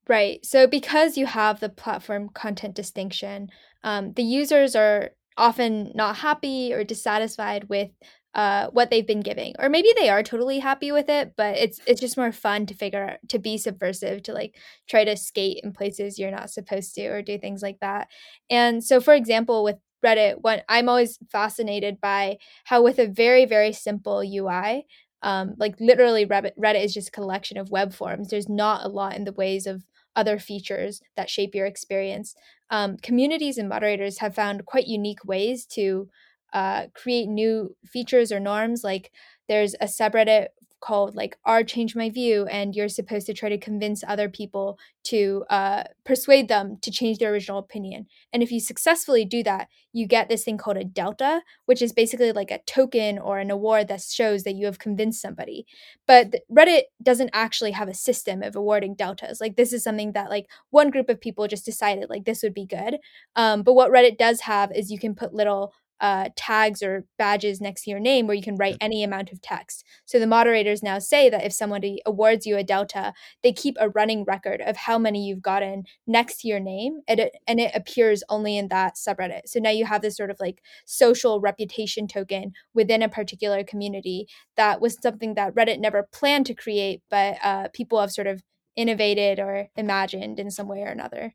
Right. 0.10 0.44
So, 0.44 0.66
because 0.68 1.18
you 1.18 1.28
have 1.28 1.60
the 1.60 1.70
platform 1.70 2.30
content 2.30 2.76
distinction, 2.76 3.50
um, 3.84 4.14
the 4.14 4.24
users 4.24 4.76
are 4.76 5.12
often 5.38 5.92
not 5.94 6.16
happy 6.18 6.74
or 6.74 6.84
dissatisfied 6.84 7.70
with 7.70 7.92
uh, 8.34 8.68
what 8.72 8.90
they've 8.90 9.06
been 9.06 9.22
giving, 9.22 9.54
or 9.60 9.70
maybe 9.70 9.90
they 9.96 10.10
are 10.10 10.24
totally 10.24 10.60
happy 10.60 10.92
with 10.92 11.10
it, 11.10 11.34
but 11.38 11.58
it's 11.58 11.80
it's 11.86 12.02
just 12.02 12.18
more 12.18 12.32
fun 12.32 12.66
to 12.68 12.74
figure 12.74 13.10
out 13.10 13.18
to 13.30 13.40
be 13.40 13.58
subversive, 13.58 14.24
to 14.24 14.34
like 14.34 14.56
try 14.90 15.04
to 15.04 15.18
skate 15.18 15.60
in 15.64 15.74
places 15.74 16.18
you're 16.18 16.32
not 16.32 16.50
supposed 16.50 16.96
to, 16.96 17.08
or 17.08 17.22
do 17.22 17.38
things 17.38 17.62
like 17.62 17.80
that. 17.82 18.08
And 18.50 18.84
so, 18.84 19.02
for 19.02 19.14
example, 19.14 19.64
with 19.64 19.78
Reddit, 20.06 20.36
what 20.42 20.64
I'm 20.70 20.90
always 20.90 21.18
fascinated 21.32 22.00
by 22.02 22.38
how 22.66 22.84
with 22.84 23.00
a 23.00 23.08
very 23.08 23.46
very 23.46 23.74
simple 23.74 24.22
UI, 24.22 24.86
um, 25.22 25.56
like 25.58 25.80
literally 25.80 26.26
Reddit, 26.26 26.52
Reddit 26.58 26.84
is 26.84 26.94
just 26.94 27.10
a 27.10 27.12
collection 27.12 27.58
of 27.58 27.72
web 27.72 27.94
forms. 27.94 28.30
There's 28.30 28.50
not 28.50 28.86
a 28.86 28.90
lot 28.90 29.16
in 29.16 29.24
the 29.24 29.34
ways 29.34 29.66
of 29.68 29.84
other 30.16 30.40
features 30.40 31.02
that 31.16 31.30
shape 31.30 31.54
your 31.54 31.68
experience. 31.68 32.36
Um, 32.70 32.98
communities 32.98 33.58
and 33.58 33.70
moderators 33.70 34.18
have 34.18 34.36
found 34.36 34.66
quite 34.66 34.88
unique 34.88 35.24
ways 35.24 35.66
to 35.68 36.10
uh, 36.54 36.88
create 36.96 37.28
new 37.28 37.76
features 37.86 38.32
or 38.32 38.40
norms. 38.40 38.84
Like 38.84 39.12
there's 39.48 39.76
a 39.76 39.86
subreddit 39.86 40.48
called 40.88 41.16
like 41.16 41.38
r 41.44 41.64
change 41.64 41.96
my 41.96 42.10
view 42.10 42.46
and 42.46 42.74
you're 42.74 42.88
supposed 42.88 43.26
to 43.28 43.34
try 43.34 43.50
to 43.50 43.58
convince 43.58 44.04
other 44.08 44.30
people 44.30 44.80
to 45.04 45.44
uh, 45.50 45.84
persuade 46.06 46.48
them 46.48 46.78
to 46.82 46.92
change 46.92 47.18
their 47.18 47.32
original 47.32 47.60
opinion. 47.60 48.06
And 48.32 48.44
if 48.44 48.52
you 48.52 48.60
successfully 48.62 49.26
do 49.26 49.44
that 49.44 49.68
you 49.92 50.08
get 50.08 50.30
this 50.30 50.44
thing 50.46 50.58
called 50.58 50.78
a 50.78 50.86
delta 50.86 51.42
which 51.66 51.82
is 51.82 51.92
basically 51.92 52.32
like 52.32 52.52
a 52.52 52.64
token 52.66 53.20
or 53.20 53.40
an 53.40 53.52
award 53.52 53.90
that 53.90 54.02
shows 54.02 54.44
that 54.44 54.56
you 54.56 54.66
have 54.66 54.80
convinced 54.80 55.22
somebody. 55.22 55.66
But 56.08 56.36
reddit 56.50 56.84
doesn't 57.04 57.32
actually 57.34 57.72
have 57.72 57.90
a 57.90 57.94
system 57.94 58.42
of 58.42 58.56
awarding 58.56 58.96
deltas. 58.96 59.42
Like 59.42 59.58
this 59.58 59.74
is 59.74 59.84
something 59.84 60.14
that 60.14 60.30
like 60.30 60.48
one 60.70 60.90
group 60.90 61.10
of 61.10 61.20
people 61.20 61.48
just 61.48 61.66
decided 61.66 62.10
like 62.10 62.24
this 62.26 62.44
would 62.44 62.54
be 62.54 62.66
good. 62.66 62.98
Um, 63.36 63.64
but 63.64 63.74
what 63.74 63.92
reddit 63.92 64.18
does 64.18 64.42
have 64.42 64.72
is 64.72 64.92
you 64.92 65.00
can 65.00 65.16
put 65.16 65.34
little 65.34 65.74
uh, 66.00 66.30
tags 66.36 66.82
or 66.84 67.06
badges 67.18 67.60
next 67.60 67.84
to 67.84 67.90
your 67.90 68.00
name 68.00 68.28
where 68.28 68.36
you 68.36 68.44
can 68.44 68.56
write 68.56 68.78
any 68.80 69.04
amount 69.04 69.32
of 69.32 69.42
text. 69.42 69.84
So 70.06 70.20
the 70.20 70.28
moderators 70.28 70.84
now 70.84 71.00
say 71.00 71.30
that 71.30 71.46
if 71.46 71.54
somebody 71.54 72.02
awards 72.06 72.46
you 72.46 72.58
a 72.58 72.64
delta, 72.64 73.14
they 73.44 73.52
keep 73.52 73.76
a 73.80 73.90
running 73.90 74.24
record 74.24 74.62
of 74.62 74.78
how 74.78 74.98
many 74.98 75.26
you've 75.26 75.42
gotten 75.42 75.86
next 76.06 76.42
to 76.42 76.48
your 76.48 76.60
name, 76.60 77.02
and 77.08 77.20
it, 77.20 77.36
and 77.48 77.60
it 77.60 77.72
appears 77.74 78.24
only 78.30 78.58
in 78.58 78.68
that 78.68 78.96
subreddit. 78.96 79.42
So 79.48 79.60
now 79.60 79.72
you 79.72 79.86
have 79.86 80.02
this 80.02 80.18
sort 80.18 80.32
of 80.32 80.40
like 80.40 80.62
social 80.86 81.40
reputation 81.40 82.08
token 82.08 82.54
within 82.74 83.02
a 83.02 83.10
particular 83.10 83.64
community 83.64 84.28
that 84.56 84.82
was 84.82 84.98
something 85.02 85.36
that 85.36 85.56
Reddit 85.56 85.80
never 85.80 86.08
planned 86.12 86.46
to 86.48 86.54
create, 86.54 87.02
but 87.10 87.38
uh, 87.44 87.68
people 87.74 88.00
have 88.00 88.12
sort 88.12 88.28
of 88.28 88.44
innovated 88.76 89.40
or 89.40 89.68
imagined 89.76 90.40
in 90.40 90.52
some 90.52 90.68
way 90.68 90.82
or 90.82 90.88
another. 90.88 91.34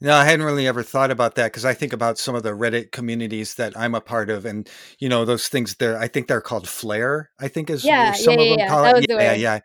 No, 0.00 0.14
I 0.14 0.24
hadn't 0.24 0.44
really 0.44 0.66
ever 0.66 0.82
thought 0.82 1.10
about 1.10 1.36
that 1.36 1.46
because 1.46 1.64
I 1.64 1.74
think 1.74 1.92
about 1.92 2.18
some 2.18 2.34
of 2.34 2.42
the 2.42 2.50
Reddit 2.50 2.92
communities 2.92 3.54
that 3.54 3.76
I'm 3.76 3.94
a 3.94 4.00
part 4.00 4.28
of, 4.28 4.44
and 4.44 4.68
you 4.98 5.08
know 5.08 5.24
those 5.24 5.48
things. 5.48 5.74
There, 5.76 5.98
I 5.98 6.06
think 6.06 6.28
they're 6.28 6.40
called 6.40 6.68
Flair. 6.68 7.30
I 7.40 7.48
think 7.48 7.70
is 7.70 7.84
yeah, 7.84 8.12
some 8.12 8.34
yeah, 8.34 8.40
of 8.40 8.48
them 8.48 8.58
yeah, 8.58 8.68
call 8.68 8.84
yeah. 8.84 8.96
it. 8.96 9.06
Yeah, 9.08 9.16
yeah, 9.16 9.32
yeah, 9.32 9.60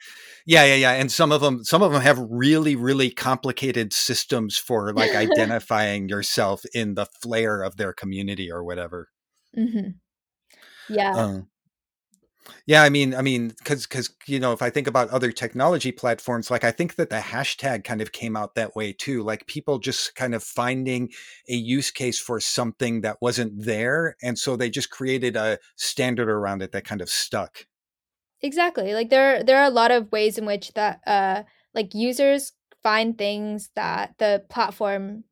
yeah, 0.45 0.65
yeah, 0.65 0.75
yeah. 0.75 0.91
And 0.93 1.11
some 1.11 1.31
of 1.31 1.41
them, 1.41 1.63
some 1.63 1.81
of 1.81 1.91
them 1.91 2.01
have 2.01 2.19
really, 2.29 2.75
really 2.75 3.11
complicated 3.11 3.91
systems 3.91 4.57
for 4.57 4.93
like 4.93 5.11
identifying 5.15 6.07
yourself 6.07 6.63
in 6.73 6.95
the 6.95 7.05
flair 7.21 7.61
of 7.61 7.75
their 7.75 7.93
community 7.93 8.51
or 8.51 8.63
whatever. 8.63 9.09
Mm-hmm. 9.57 9.89
Yeah. 10.93 11.11
Um, 11.11 11.48
Yeah, 12.65 12.83
I 12.83 12.89
mean, 12.89 13.13
I 13.13 13.21
mean, 13.21 13.49
because 13.49 13.85
because 13.85 14.09
you 14.27 14.39
know, 14.39 14.51
if 14.51 14.61
I 14.61 14.69
think 14.69 14.87
about 14.87 15.09
other 15.09 15.31
technology 15.31 15.91
platforms, 15.91 16.51
like 16.51 16.63
I 16.63 16.71
think 16.71 16.95
that 16.95 17.09
the 17.09 17.17
hashtag 17.17 17.83
kind 17.83 18.01
of 18.01 18.11
came 18.11 18.35
out 18.35 18.55
that 18.55 18.75
way 18.75 18.93
too. 18.93 19.23
Like 19.23 19.47
people 19.47 19.79
just 19.79 20.15
kind 20.15 20.35
of 20.35 20.43
finding 20.43 21.09
a 21.49 21.53
use 21.53 21.91
case 21.91 22.19
for 22.19 22.39
something 22.39 23.01
that 23.01 23.17
wasn't 23.21 23.65
there, 23.65 24.15
and 24.21 24.37
so 24.37 24.55
they 24.55 24.69
just 24.69 24.89
created 24.89 25.35
a 25.35 25.59
standard 25.75 26.29
around 26.29 26.61
it 26.61 26.71
that 26.71 26.85
kind 26.85 27.01
of 27.01 27.09
stuck. 27.09 27.65
Exactly. 28.41 28.93
Like 28.93 29.09
there 29.09 29.43
there 29.43 29.57
are 29.59 29.67
a 29.67 29.71
lot 29.71 29.91
of 29.91 30.11
ways 30.11 30.37
in 30.37 30.45
which 30.45 30.73
that 30.73 31.01
uh 31.05 31.43
like 31.73 31.93
users 31.93 32.53
find 32.83 33.17
things 33.17 33.69
that 33.75 34.15
the 34.19 34.43
platform 34.49 35.23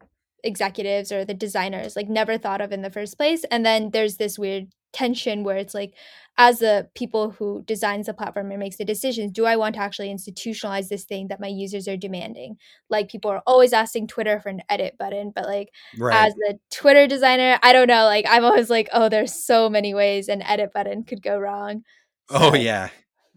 executives 0.43 1.11
or 1.11 1.25
the 1.25 1.33
designers 1.33 1.95
like 1.95 2.07
never 2.07 2.37
thought 2.37 2.61
of 2.61 2.71
in 2.71 2.81
the 2.81 2.91
first 2.91 3.17
place 3.17 3.43
and 3.45 3.65
then 3.65 3.89
there's 3.91 4.17
this 4.17 4.37
weird 4.37 4.67
tension 4.97 5.43
where 5.43 5.57
it's 5.57 5.73
like 5.73 5.93
as 6.39 6.59
the 6.59 6.87
people 6.93 7.31
who 7.31 7.63
designs 7.65 8.05
the 8.05 8.13
platform 8.13 8.51
and 8.51 8.59
makes 8.59 8.77
the 8.77 8.85
decisions 8.85 9.31
do 9.31 9.45
i 9.45 9.55
want 9.55 9.75
to 9.75 9.81
actually 9.81 10.09
institutionalize 10.13 10.87
this 10.89 11.03
thing 11.03 11.27
that 11.27 11.39
my 11.39 11.47
users 11.47 11.87
are 11.87 11.97
demanding 11.97 12.55
like 12.89 13.09
people 13.09 13.29
are 13.31 13.41
always 13.45 13.73
asking 13.73 14.07
twitter 14.07 14.39
for 14.39 14.49
an 14.49 14.61
edit 14.69 14.95
button 14.97 15.31
but 15.35 15.45
like 15.45 15.69
Right. 15.97 16.25
as 16.27 16.33
a 16.49 16.53
twitter 16.71 17.05
designer 17.07 17.59
i 17.63 17.73
don't 17.73 17.87
know 17.87 18.05
like 18.05 18.25
i'm 18.29 18.43
always 18.45 18.69
like 18.69 18.89
oh 18.93 19.09
there's 19.09 19.33
so 19.45 19.69
many 19.69 19.93
ways 19.93 20.27
an 20.29 20.41
edit 20.41 20.71
button 20.73 21.03
could 21.03 21.21
go 21.21 21.37
wrong 21.37 21.83
Oh 22.29 22.53
yeah, 22.55 22.89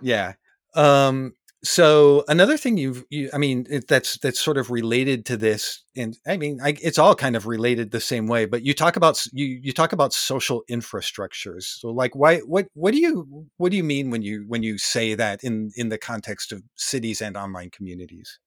yeah. 0.03 0.33
Um, 0.75 1.35
so 1.63 2.25
another 2.27 2.57
thing 2.57 2.79
you've, 2.79 3.05
you, 3.11 3.29
I 3.35 3.39
mean, 3.39 3.67
it, 3.69 3.87
that's 3.87 4.17
that's 4.19 4.41
sort 4.41 4.57
of 4.57 4.71
related 4.71 5.27
to 5.27 5.37
this, 5.37 5.83
and 5.95 6.17
I 6.27 6.39
mean, 6.39 6.59
I, 6.63 6.77
it's 6.83 6.99
all 6.99 7.15
kind 7.15 7.37
of 7.37 7.47
related 7.47 7.91
the 7.91 8.01
same 8.01 8.27
way. 8.27 8.47
But 8.47 8.65
you 8.65 8.73
talk 8.73 8.97
about 8.97 9.23
you 9.33 9.47
you 9.63 9.73
talk 9.73 9.93
about 9.93 10.15
social 10.15 10.63
infrastructures. 10.71 11.65
So, 11.65 11.89
like, 11.89 12.17
why 12.17 12.39
what 12.39 12.69
what 12.75 12.93
do 12.93 13.01
you 13.01 13.47
what 13.59 13.71
do 13.71 13.77
you 13.77 13.85
mean 13.85 14.11
when 14.11 14.23
you 14.23 14.45
when 14.49 14.63
you 14.63 14.79
say 14.79 15.15
that 15.15 15.45
in 15.45 15.71
in 15.77 15.91
the 15.91 15.99
context 15.99 16.53
of 16.53 16.63
cities 16.77 17.21
and 17.21 17.37
online 17.37 17.71
communities? 17.71 18.39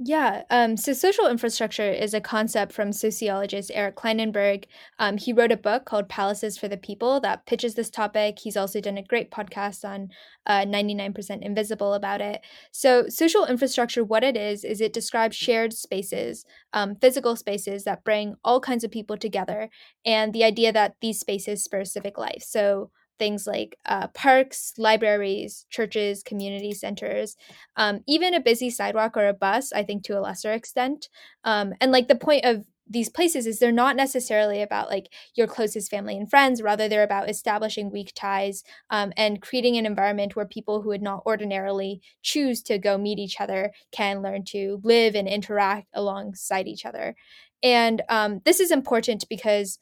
Yeah, 0.00 0.44
um, 0.50 0.76
so 0.76 0.92
social 0.92 1.26
infrastructure 1.26 1.90
is 1.90 2.14
a 2.14 2.20
concept 2.20 2.72
from 2.72 2.92
sociologist 2.92 3.72
Eric 3.74 3.96
Klinenberg. 3.96 4.66
Um, 5.00 5.16
he 5.16 5.32
wrote 5.32 5.50
a 5.50 5.56
book 5.56 5.86
called 5.86 6.08
Palaces 6.08 6.56
for 6.56 6.68
the 6.68 6.76
People 6.76 7.18
that 7.20 7.46
pitches 7.46 7.74
this 7.74 7.90
topic. 7.90 8.38
He's 8.38 8.56
also 8.56 8.80
done 8.80 8.96
a 8.96 9.02
great 9.02 9.32
podcast 9.32 9.84
on 9.84 10.10
uh, 10.46 10.64
99% 10.64 11.42
Invisible 11.42 11.94
about 11.94 12.20
it. 12.20 12.42
So, 12.70 13.08
social 13.08 13.44
infrastructure, 13.44 14.04
what 14.04 14.22
it 14.22 14.36
is, 14.36 14.62
is 14.62 14.80
it 14.80 14.92
describes 14.92 15.34
shared 15.34 15.72
spaces, 15.72 16.44
um, 16.72 16.94
physical 16.94 17.34
spaces 17.34 17.82
that 17.82 18.04
bring 18.04 18.36
all 18.44 18.60
kinds 18.60 18.84
of 18.84 18.92
people 18.92 19.16
together, 19.16 19.68
and 20.06 20.32
the 20.32 20.44
idea 20.44 20.72
that 20.72 20.94
these 21.00 21.18
spaces 21.18 21.64
spur 21.64 21.84
civic 21.84 22.16
life. 22.16 22.44
So, 22.46 22.92
things 23.18 23.46
like 23.46 23.76
uh, 23.86 24.08
parks, 24.08 24.72
libraries, 24.78 25.66
churches, 25.70 26.22
community 26.22 26.72
centers 26.72 27.36
um, 27.76 28.00
even 28.06 28.34
a 28.34 28.40
busy 28.40 28.70
sidewalk 28.70 29.16
or 29.16 29.28
a 29.28 29.34
bus, 29.34 29.72
I 29.72 29.82
think 29.84 30.04
to 30.04 30.18
a 30.18 30.20
lesser 30.20 30.52
extent. 30.52 31.08
Um, 31.44 31.72
and 31.80 31.92
like 31.92 32.08
the 32.08 32.16
point 32.16 32.44
of 32.44 32.64
these 32.90 33.10
places 33.10 33.46
is 33.46 33.58
they're 33.58 33.70
not 33.70 33.96
necessarily 33.96 34.62
about 34.62 34.88
like 34.88 35.12
your 35.34 35.46
closest 35.46 35.90
family 35.90 36.16
and 36.16 36.30
friends 36.30 36.62
rather 36.62 36.88
they're 36.88 37.02
about 37.02 37.28
establishing 37.28 37.90
weak 37.90 38.12
ties 38.14 38.64
um, 38.88 39.12
and 39.14 39.42
creating 39.42 39.76
an 39.76 39.84
environment 39.84 40.34
where 40.34 40.46
people 40.46 40.80
who 40.80 40.88
would 40.88 41.02
not 41.02 41.22
ordinarily 41.26 42.00
choose 42.22 42.62
to 42.62 42.78
go 42.78 42.96
meet 42.96 43.18
each 43.18 43.42
other 43.42 43.72
can 43.92 44.22
learn 44.22 44.42
to 44.42 44.80
live 44.84 45.14
and 45.14 45.28
interact 45.28 45.86
alongside 45.92 46.66
each 46.66 46.86
other 46.86 47.14
and 47.62 48.00
um, 48.08 48.40
this 48.46 48.58
is 48.58 48.70
important 48.70 49.28
because 49.28 49.78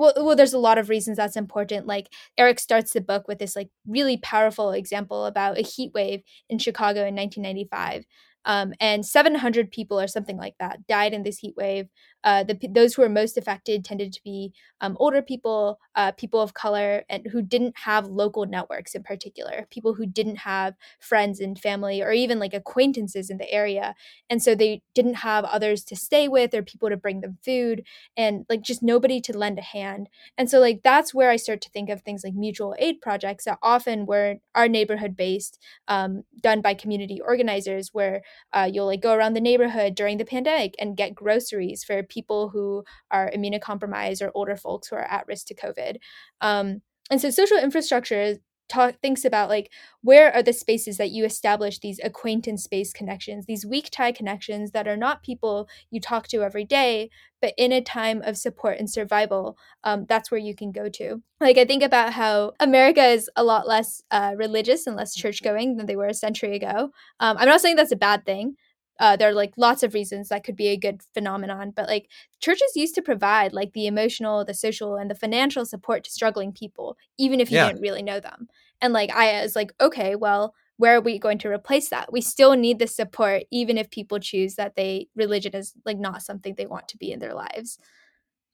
well, 0.00 0.14
well, 0.16 0.34
there's 0.36 0.54
a 0.54 0.58
lot 0.58 0.78
of 0.78 0.88
reasons 0.88 1.18
that's 1.18 1.36
important. 1.36 1.86
Like 1.86 2.08
Eric 2.38 2.58
starts 2.58 2.92
the 2.92 3.02
book 3.02 3.28
with 3.28 3.38
this 3.38 3.54
like 3.54 3.68
really 3.86 4.16
powerful 4.16 4.72
example 4.72 5.26
about 5.26 5.58
a 5.58 5.62
heat 5.62 5.92
wave 5.94 6.22
in 6.48 6.58
Chicago 6.58 7.00
in 7.06 7.14
1995. 7.14 8.04
Um, 8.46 8.72
and 8.80 9.04
700 9.04 9.70
people 9.70 10.00
or 10.00 10.08
something 10.08 10.38
like 10.38 10.54
that 10.58 10.86
died 10.86 11.12
in 11.12 11.22
this 11.22 11.36
heat 11.36 11.52
wave. 11.58 11.88
Uh, 12.24 12.42
the 12.44 12.58
those 12.68 12.94
who 12.94 13.02
were 13.02 13.08
most 13.08 13.36
affected 13.38 13.84
tended 13.84 14.12
to 14.12 14.22
be 14.22 14.52
um, 14.80 14.96
older 15.00 15.22
people, 15.22 15.78
uh, 15.94 16.12
people 16.12 16.40
of 16.40 16.54
color, 16.54 17.04
and 17.08 17.26
who 17.32 17.42
didn't 17.42 17.76
have 17.78 18.06
local 18.06 18.46
networks 18.46 18.94
in 18.94 19.02
particular, 19.02 19.66
people 19.70 19.94
who 19.94 20.06
didn't 20.06 20.36
have 20.36 20.74
friends 21.00 21.40
and 21.40 21.58
family 21.58 22.02
or 22.02 22.12
even 22.12 22.38
like 22.38 22.54
acquaintances 22.54 23.30
in 23.30 23.38
the 23.38 23.50
area, 23.50 23.94
and 24.28 24.42
so 24.42 24.54
they 24.54 24.82
didn't 24.94 25.14
have 25.14 25.44
others 25.44 25.84
to 25.84 25.96
stay 25.96 26.28
with 26.28 26.54
or 26.54 26.62
people 26.62 26.88
to 26.88 26.96
bring 26.96 27.20
them 27.20 27.38
food, 27.44 27.84
and 28.16 28.44
like 28.48 28.62
just 28.62 28.82
nobody 28.82 29.20
to 29.20 29.36
lend 29.36 29.58
a 29.58 29.62
hand. 29.62 30.08
And 30.38 30.50
so 30.50 30.58
like 30.60 30.80
that's 30.82 31.14
where 31.14 31.30
I 31.30 31.36
start 31.36 31.60
to 31.62 31.70
think 31.70 31.90
of 31.90 32.02
things 32.02 32.22
like 32.24 32.34
mutual 32.34 32.74
aid 32.78 33.00
projects 33.00 33.44
that 33.44 33.58
often 33.62 34.06
were 34.06 34.36
are 34.54 34.68
neighborhood 34.68 35.16
based, 35.16 35.58
um, 35.88 36.24
done 36.40 36.60
by 36.60 36.74
community 36.74 37.20
organizers, 37.20 37.90
where 37.92 38.22
uh, 38.52 38.68
you'll 38.72 38.86
like 38.86 39.00
go 39.02 39.14
around 39.14 39.34
the 39.34 39.40
neighborhood 39.40 39.94
during 39.94 40.18
the 40.18 40.24
pandemic 40.24 40.74
and 40.78 40.96
get 40.96 41.14
groceries 41.14 41.84
for 41.84 42.02
people 42.10 42.50
who 42.50 42.84
are 43.10 43.30
immunocompromised 43.34 44.20
or 44.20 44.30
older 44.34 44.56
folks 44.56 44.88
who 44.88 44.96
are 44.96 45.10
at 45.10 45.26
risk 45.26 45.46
to 45.46 45.54
COVID. 45.54 45.96
Um, 46.42 46.82
and 47.10 47.20
so 47.20 47.30
social 47.30 47.56
infrastructure 47.56 48.36
talk 48.70 48.94
thinks 49.02 49.24
about 49.24 49.48
like 49.48 49.70
where 50.00 50.32
are 50.32 50.42
the 50.42 50.52
spaces 50.52 50.96
that 50.96 51.10
you 51.10 51.24
establish 51.24 51.80
these 51.80 52.00
acquaintance 52.02 52.66
based 52.66 52.94
connections 52.94 53.44
these 53.46 53.66
weak 53.66 53.88
tie 53.90 54.12
connections 54.12 54.70
that 54.70 54.86
are 54.86 54.96
not 54.96 55.22
people 55.22 55.68
you 55.90 56.00
talk 56.00 56.28
to 56.28 56.42
every 56.42 56.64
day 56.64 57.10
but 57.42 57.52
in 57.58 57.72
a 57.72 57.80
time 57.80 58.22
of 58.22 58.36
support 58.36 58.78
and 58.78 58.88
survival 58.88 59.58
um, 59.84 60.06
that's 60.08 60.30
where 60.30 60.38
you 60.38 60.54
can 60.54 60.70
go 60.72 60.88
to. 60.88 61.20
Like 61.40 61.58
i 61.58 61.64
think 61.64 61.82
about 61.82 62.12
how 62.12 62.52
america 62.60 63.04
is 63.04 63.28
a 63.36 63.44
lot 63.44 63.66
less 63.66 64.02
uh, 64.10 64.34
religious 64.36 64.86
and 64.86 64.96
less 64.96 65.14
church 65.14 65.42
going 65.42 65.76
than 65.76 65.86
they 65.86 65.96
were 65.96 66.06
a 66.06 66.14
century 66.14 66.54
ago. 66.54 66.90
Um, 67.18 67.36
i'm 67.38 67.48
not 67.48 67.60
saying 67.60 67.76
that's 67.76 67.92
a 67.92 67.96
bad 67.96 68.24
thing 68.24 68.56
uh, 69.00 69.16
there 69.16 69.30
are 69.30 69.34
like 69.34 69.52
lots 69.56 69.82
of 69.82 69.94
reasons 69.94 70.28
that 70.28 70.44
could 70.44 70.56
be 70.56 70.68
a 70.68 70.76
good 70.76 71.00
phenomenon 71.14 71.72
but 71.74 71.88
like 71.88 72.08
churches 72.40 72.72
used 72.76 72.94
to 72.94 73.02
provide 73.02 73.52
like 73.52 73.72
the 73.72 73.86
emotional 73.86 74.44
the 74.44 74.54
social 74.54 74.96
and 74.96 75.10
the 75.10 75.14
financial 75.16 75.66
support 75.66 76.04
to 76.04 76.10
struggling 76.10 76.52
people 76.52 76.96
even 77.18 77.40
if 77.40 77.50
you 77.50 77.58
Yeah, 77.58 77.60
didn't 77.60 77.80
really 77.82 78.02
know 78.02 78.20
them 78.20 78.48
and 78.80 78.92
like 78.92 79.10
i 79.12 79.42
was 79.42 79.56
like 79.56 79.72
okay 79.80 80.14
well 80.16 80.54
where 80.76 80.96
are 80.96 81.00
we 81.02 81.18
going 81.18 81.38
to 81.38 81.48
replace 81.50 81.90
that 81.90 82.12
we 82.12 82.20
still 82.20 82.54
need 82.54 82.78
the 82.78 82.86
support 82.86 83.42
even 83.50 83.76
if 83.78 83.90
people 83.90 84.18
choose 84.18 84.54
that 84.54 84.76
they 84.76 85.08
religion 85.16 85.54
is 85.54 85.74
like 85.84 85.98
not 85.98 86.22
something 86.22 86.54
they 86.56 86.66
want 86.66 86.88
to 86.88 86.96
be 86.96 87.12
in 87.12 87.18
their 87.18 87.34
lives 87.34 87.78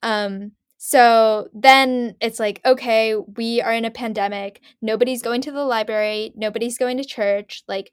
um, 0.02 0.52
so 0.78 1.48
then 1.54 2.16
it's 2.20 2.38
like, 2.38 2.60
okay, 2.64 3.16
we 3.16 3.60
are 3.62 3.72
in 3.72 3.84
a 3.84 3.90
pandemic. 3.90 4.60
Nobody's 4.82 5.22
going 5.22 5.40
to 5.42 5.52
the 5.52 5.64
library. 5.64 6.32
Nobody's 6.36 6.78
going 6.78 6.98
to 6.98 7.04
church. 7.04 7.62
Like, 7.66 7.90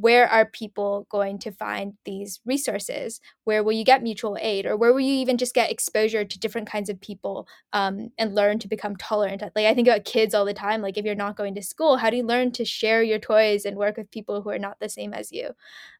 where 0.00 0.28
are 0.28 0.46
people 0.46 1.06
going 1.10 1.38
to 1.40 1.52
find 1.52 1.94
these 2.04 2.40
resources? 2.44 3.20
Where 3.44 3.62
will 3.62 3.72
you 3.72 3.84
get 3.84 4.02
mutual 4.02 4.38
aid? 4.40 4.66
Or 4.66 4.76
where 4.76 4.92
will 4.92 5.00
you 5.00 5.14
even 5.14 5.36
just 5.36 5.54
get 5.54 5.70
exposure 5.70 6.24
to 6.24 6.38
different 6.38 6.70
kinds 6.70 6.88
of 6.88 7.00
people 7.00 7.46
um, 7.72 8.10
and 8.18 8.34
learn 8.34 8.58
to 8.60 8.68
become 8.68 8.96
tolerant? 8.96 9.42
Like, 9.42 9.66
I 9.66 9.74
think 9.74 9.88
about 9.88 10.04
kids 10.04 10.34
all 10.34 10.44
the 10.44 10.54
time. 10.54 10.82
Like, 10.82 10.96
if 10.96 11.04
you're 11.04 11.14
not 11.14 11.36
going 11.36 11.54
to 11.54 11.62
school, 11.62 11.96
how 11.96 12.10
do 12.10 12.16
you 12.16 12.24
learn 12.24 12.52
to 12.52 12.64
share 12.64 13.02
your 13.02 13.18
toys 13.18 13.64
and 13.64 13.76
work 13.76 13.96
with 13.96 14.10
people 14.10 14.42
who 14.42 14.50
are 14.50 14.58
not 14.58 14.78
the 14.80 14.88
same 14.88 15.12
as 15.12 15.32
you? 15.32 15.50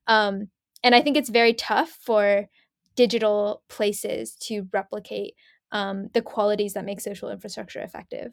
Um, 0.07 0.49
and 0.83 0.95
I 0.95 1.03
think 1.03 1.17
it's 1.17 1.31
very 1.31 1.55
tough 1.55 1.91
for 1.91 2.49
digital 2.97 3.63
places 3.69 4.35
to 4.37 4.69
replicate 4.73 5.35
um, 5.73 6.09
the 6.15 6.23
qualities 6.23 6.75
that 6.75 6.85
make 6.85 7.01
social 7.01 7.31
infrastructure 7.31 7.81
effective. 7.81 8.33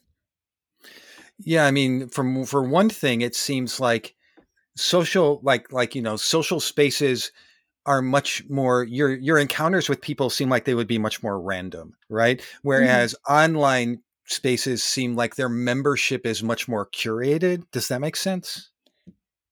yeah. 1.39 1.65
I 1.65 1.71
mean, 1.71 2.09
from 2.09 2.45
for 2.45 2.63
one 2.63 2.89
thing, 2.89 3.21
it 3.21 3.35
seems 3.35 3.79
like 3.79 4.16
social, 4.77 5.39
like 5.43 5.71
like 5.71 5.95
you 5.95 6.01
know, 6.01 6.15
social 6.15 6.59
spaces 6.59 7.31
are 7.85 8.01
much 8.01 8.43
more 8.49 8.83
your 8.83 9.15
your 9.15 9.37
encounters 9.37 9.89
with 9.89 10.01
people 10.01 10.29
seem 10.29 10.49
like 10.49 10.65
they 10.65 10.75
would 10.75 10.87
be 10.87 10.97
much 10.99 11.23
more 11.23 11.39
random, 11.41 11.95
right? 12.09 12.39
Mhm. 12.39 12.45
Whereas 12.63 13.15
online 13.29 14.01
spaces 14.25 14.83
seem 14.83 15.15
like 15.15 15.35
their 15.35 15.49
membership 15.49 16.25
is 16.25 16.43
much 16.43 16.67
more 16.67 16.87
curated. 16.89 17.63
Does 17.71 17.87
that 17.89 18.01
make 18.01 18.15
sense? 18.17 18.71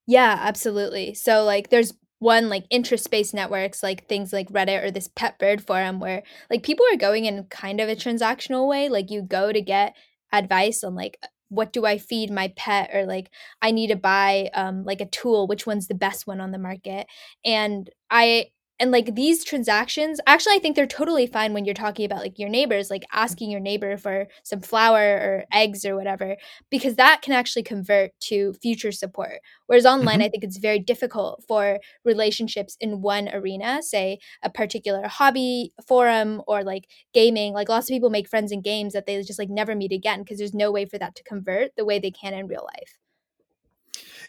Yeah, 0.08 0.38
absolutely. 0.40 1.14
So 1.14 1.44
like 1.44 1.70
there's 1.70 1.94
one 2.20 2.50
like 2.50 2.66
interest-based 2.70 3.34
networks 3.34 3.84
like 3.84 4.08
things 4.08 4.32
like 4.32 4.50
Reddit 4.50 4.84
or 4.84 4.92
this 4.92 5.10
pet 5.16 5.38
bird 5.38 5.62
forum 5.66 6.00
where 6.00 6.24
like 6.50 6.64
people 6.64 6.86
are 6.92 6.98
going 6.98 7.26
in 7.26 7.44
kind 7.46 7.82
of 7.82 7.90
a 7.90 7.96
transactional 7.96 8.68
way. 8.68 8.90
Like 8.90 9.12
you 9.12 9.22
go 9.22 9.52
to 9.52 9.62
get 9.62 9.96
advice 10.32 10.84
on 10.84 10.96
like 10.96 11.18
what 11.50 11.72
do 11.74 11.86
I 11.86 11.98
feed 11.98 12.32
my 12.32 12.52
pet 12.56 12.90
or 12.94 13.06
like 13.06 13.30
I 13.62 13.72
need 13.72 13.88
to 13.88 13.96
buy 13.96 14.50
um 14.54 14.84
like 14.84 15.02
a 15.02 15.06
tool, 15.08 15.48
which 15.48 15.66
one's 15.68 15.88
the 15.88 15.96
best 15.96 16.28
one 16.28 16.42
on 16.42 16.52
the 16.52 16.58
market. 16.60 17.08
And 17.46 17.90
I 18.10 18.48
and 18.80 18.92
like 18.92 19.16
these 19.16 19.44
transactions, 19.44 20.20
actually 20.28 20.56
I 20.56 20.60
think 20.60 20.76
they're 20.76 20.86
totally 20.88 21.28
fine 21.28 21.54
when 21.54 21.66
you're 21.66 21.74
talking 21.74 22.06
about 22.06 22.20
like 22.20 22.38
your 22.40 22.50
neighbors, 22.50 22.90
like 22.90 23.04
asking 23.14 23.50
your 23.52 23.60
neighbor 23.62 23.98
for 23.98 24.28
some 24.44 24.62
flour 24.62 25.00
or 25.02 25.46
eggs 25.54 25.86
or 25.86 25.96
whatever, 25.96 26.36
because 26.70 26.96
that 26.96 27.22
can 27.22 27.34
actually 27.34 27.64
convert 27.64 28.12
to 28.22 28.54
future 28.62 28.92
support 28.92 29.40
Whereas 29.68 29.86
online, 29.86 30.20
hmm 30.20 30.22
I 30.22 30.30
think 30.30 30.44
it's 30.44 30.58
very 30.58 30.80
difficult 30.80 31.44
for 31.48 31.80
relationships 32.04 32.78
in 32.80 33.02
one 33.02 33.30
arena, 33.30 33.82
say 33.82 34.20
a 34.44 34.50
particular 34.50 35.08
hobby 35.08 35.74
forum 35.88 36.42
or 36.48 36.64
like 36.64 36.88
gaming. 37.14 37.54
Like 37.54 37.70
lots 37.70 37.90
of 37.90 37.94
people 37.94 38.10
make 38.10 38.28
friends 38.30 38.52
in 38.52 38.62
games 38.62 38.94
that 38.94 39.06
they 39.06 39.22
just 39.24 39.40
like 39.40 39.50
never 39.50 39.76
meet 39.76 39.92
again 39.92 40.20
because 40.22 40.38
there's 40.38 40.54
no 40.54 40.72
way 40.72 40.86
for 40.86 40.98
that 41.00 41.16
to 41.16 41.24
convert 41.24 41.76
the 41.76 41.86
way 41.86 42.00
they 42.00 42.12
can 42.12 42.34
in 42.34 42.48
real 42.48 42.68
life. 42.78 42.98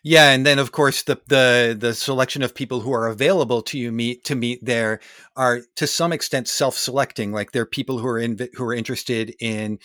Yeah, 0.02 0.30
and 0.30 0.46
then 0.46 0.58
of 0.58 0.72
course 0.72 1.02
the 1.02 1.20
the 1.26 1.76
the 1.78 1.94
selection 1.94 2.42
of 2.42 2.54
people 2.54 2.80
who 2.80 2.92
are 2.92 3.06
available 3.06 3.62
to 3.62 3.78
you 3.78 3.92
meet 3.92 4.24
to 4.24 4.34
meet 4.34 4.64
there 4.64 5.00
are 5.36 5.60
to 5.76 5.86
some 5.86 6.12
extent 6.12 6.48
self-selecting. 6.48 7.32
Like 7.32 7.52
they're 7.52 7.66
people 7.66 7.98
who 7.98 8.06
are 8.06 8.18
in 8.18 8.38
who 8.54 8.64
are 8.64 8.74
interested 8.74 9.34
in 9.40 9.78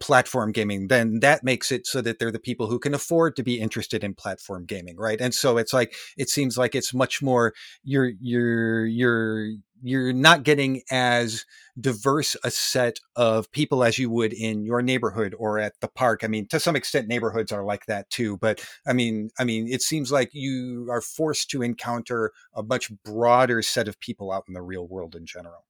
platform 0.00 0.52
gaming. 0.52 0.88
Then 0.88 1.20
that 1.20 1.44
makes 1.44 1.72
it 1.72 1.86
so 1.86 2.00
that 2.02 2.18
they're 2.18 2.32
the 2.32 2.38
people 2.38 2.68
who 2.68 2.78
can 2.78 2.94
afford 2.94 3.36
to 3.36 3.42
be 3.42 3.60
interested 3.60 4.04
in 4.04 4.14
platform 4.14 4.64
gaming, 4.66 4.96
right? 4.96 5.20
And 5.20 5.34
so 5.34 5.56
it's 5.58 5.72
like 5.72 5.94
it 6.16 6.28
seems 6.28 6.56
like 6.56 6.74
it's 6.74 6.94
much 6.94 7.22
more 7.22 7.52
you're 7.82 8.12
you're 8.20 8.86
you're 8.86 9.48
you're 9.84 10.14
not 10.14 10.44
getting 10.44 10.82
as 10.90 11.44
diverse 11.78 12.36
a 12.42 12.50
set 12.50 12.98
of 13.16 13.50
people 13.52 13.84
as 13.84 13.98
you 13.98 14.08
would 14.08 14.32
in 14.32 14.64
your 14.64 14.80
neighborhood 14.80 15.34
or 15.38 15.58
at 15.58 15.78
the 15.80 15.88
park. 15.88 16.24
I 16.24 16.26
mean, 16.26 16.46
to 16.48 16.58
some 16.58 16.74
extent, 16.74 17.06
neighborhoods 17.06 17.52
are 17.52 17.64
like 17.64 17.84
that 17.86 18.08
too. 18.08 18.38
But 18.38 18.66
I 18.86 18.94
mean, 18.94 19.30
I 19.38 19.44
mean, 19.44 19.68
it 19.68 19.82
seems 19.82 20.10
like 20.10 20.30
you 20.32 20.88
are 20.90 21.02
forced 21.02 21.50
to 21.50 21.62
encounter 21.62 22.32
a 22.54 22.62
much 22.62 22.90
broader 23.04 23.60
set 23.60 23.86
of 23.86 24.00
people 24.00 24.32
out 24.32 24.44
in 24.48 24.54
the 24.54 24.62
real 24.62 24.86
world 24.86 25.14
in 25.14 25.26
general. 25.26 25.66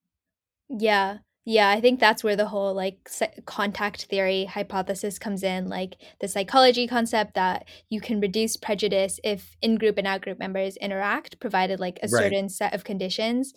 Yeah. 0.69 1.19
Yeah, 1.47 1.69
I 1.69 1.79
think 1.83 2.01
that's 2.01 2.25
where 2.25 2.37
the 2.37 2.47
whole 2.47 2.73
like 2.73 3.11
contact 3.45 4.05
theory 4.05 4.47
hypothesis 4.47 5.19
comes 5.19 5.43
in, 5.43 5.69
like 5.69 5.97
the 6.21 6.29
psychology 6.29 6.87
concept 6.87 7.35
that 7.35 7.67
you 7.91 8.01
can 8.01 8.19
reduce 8.19 8.57
prejudice 8.57 9.21
if 9.23 9.55
in 9.61 9.77
group 9.77 9.99
and 9.99 10.07
out 10.07 10.23
group 10.23 10.39
members 10.39 10.79
interact, 10.79 11.41
provided 11.41 11.81
like 11.81 11.99
a 11.99 12.09
right. 12.09 12.23
certain 12.23 12.49
set 12.49 12.73
of 12.73 12.85
conditions 12.85 13.53